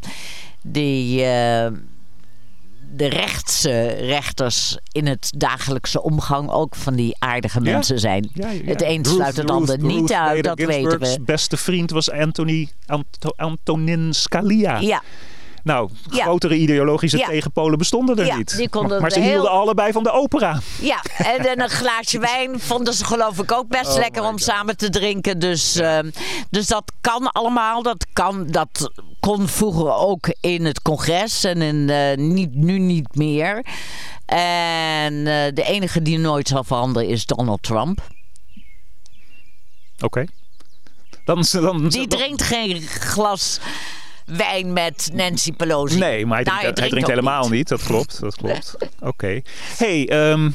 [0.63, 1.67] die, eh,
[2.97, 7.71] de rechtse rechters in het dagelijkse omgang ook van die aardige Ja.
[7.73, 8.31] mensen zijn.
[8.35, 8.49] Ja.
[8.65, 11.19] Het een sluit het ander Ruth niet uit, Bader dat weten we.
[11.25, 14.79] beste vriend was Anthony, Anto- Antonin Scalia.
[14.79, 15.03] Ja,
[15.67, 16.23] Nou, Ja.
[16.25, 17.27] grotere ideologische Ja.
[17.27, 18.57] tegenpolen bestonden er Ja, niet.
[18.57, 20.61] die konden maar ze heel- hielden allebei van de opera.
[20.81, 24.43] ja, en een glaasje wijn vonden ze geloof ik ook best Oh lekker om God.
[24.43, 25.39] samen te drinken.
[25.39, 26.11] Dus, ehm,
[26.51, 27.83] dus dat kan allemaal.
[27.83, 28.91] Dat, kan, dat
[29.21, 33.65] kon vroeger ook in het congres en in, eh, niet, nu niet meer.
[34.27, 38.01] En eh, de enige die nooit zal veranderen is Donald Trump.
[40.01, 40.25] Oké.
[41.25, 43.61] Dan, dan, Die dan- drinkt geen glas
[44.27, 45.99] wijn met Nancy Pelosi.
[45.99, 47.69] Nee, maar hij Nou, drinkt, hij drinkt helemaal niet.
[47.69, 48.77] Dat klopt, dat klopt.
[49.01, 49.41] Oké.
[49.77, 50.51] Hey, ehm,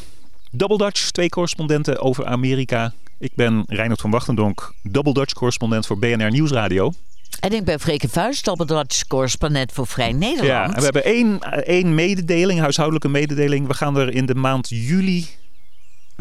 [0.52, 2.94] Double Dutch, twee correspondenten over Amerika.
[3.20, 6.92] Ik ben Reinhard van Wachtendonk, Double Dutch correspondent voor BNR Nieuwsradio.
[7.40, 10.48] En ik ben Freke Vuist, Dutch correspondent voor Vrij Nederland.
[10.48, 13.68] Ja, en we hebben één, één mededeling, huishoudelijke mededeling.
[13.68, 15.28] We gaan er in de maand juli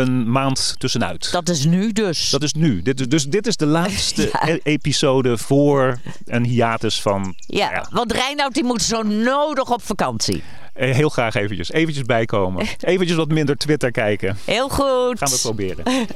[0.01, 1.33] een maand tussenuit.
[1.33, 2.31] Dat is nu dus.
[2.31, 2.83] Dat is nu.
[2.83, 4.49] Dit is, dus dit is de laatste Ja.
[4.49, 7.35] e- episode voor een hiatus van...
[7.47, 10.43] Ja, ja, want Reinoud die moet zo nodig op vakantie.
[10.75, 11.71] eh, heel graag eventjes.
[11.73, 12.67] Eventjes bijkomen.
[12.81, 14.37] Eventjes wat minder Twitter kijken.
[14.45, 15.19] Heel goed.
[15.19, 15.85] Gaan we proberen.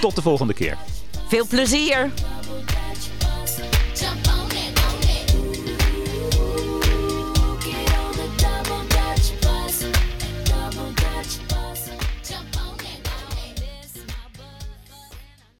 [0.00, 0.76] Tot de volgende keer.
[1.28, 2.10] Veel plezier.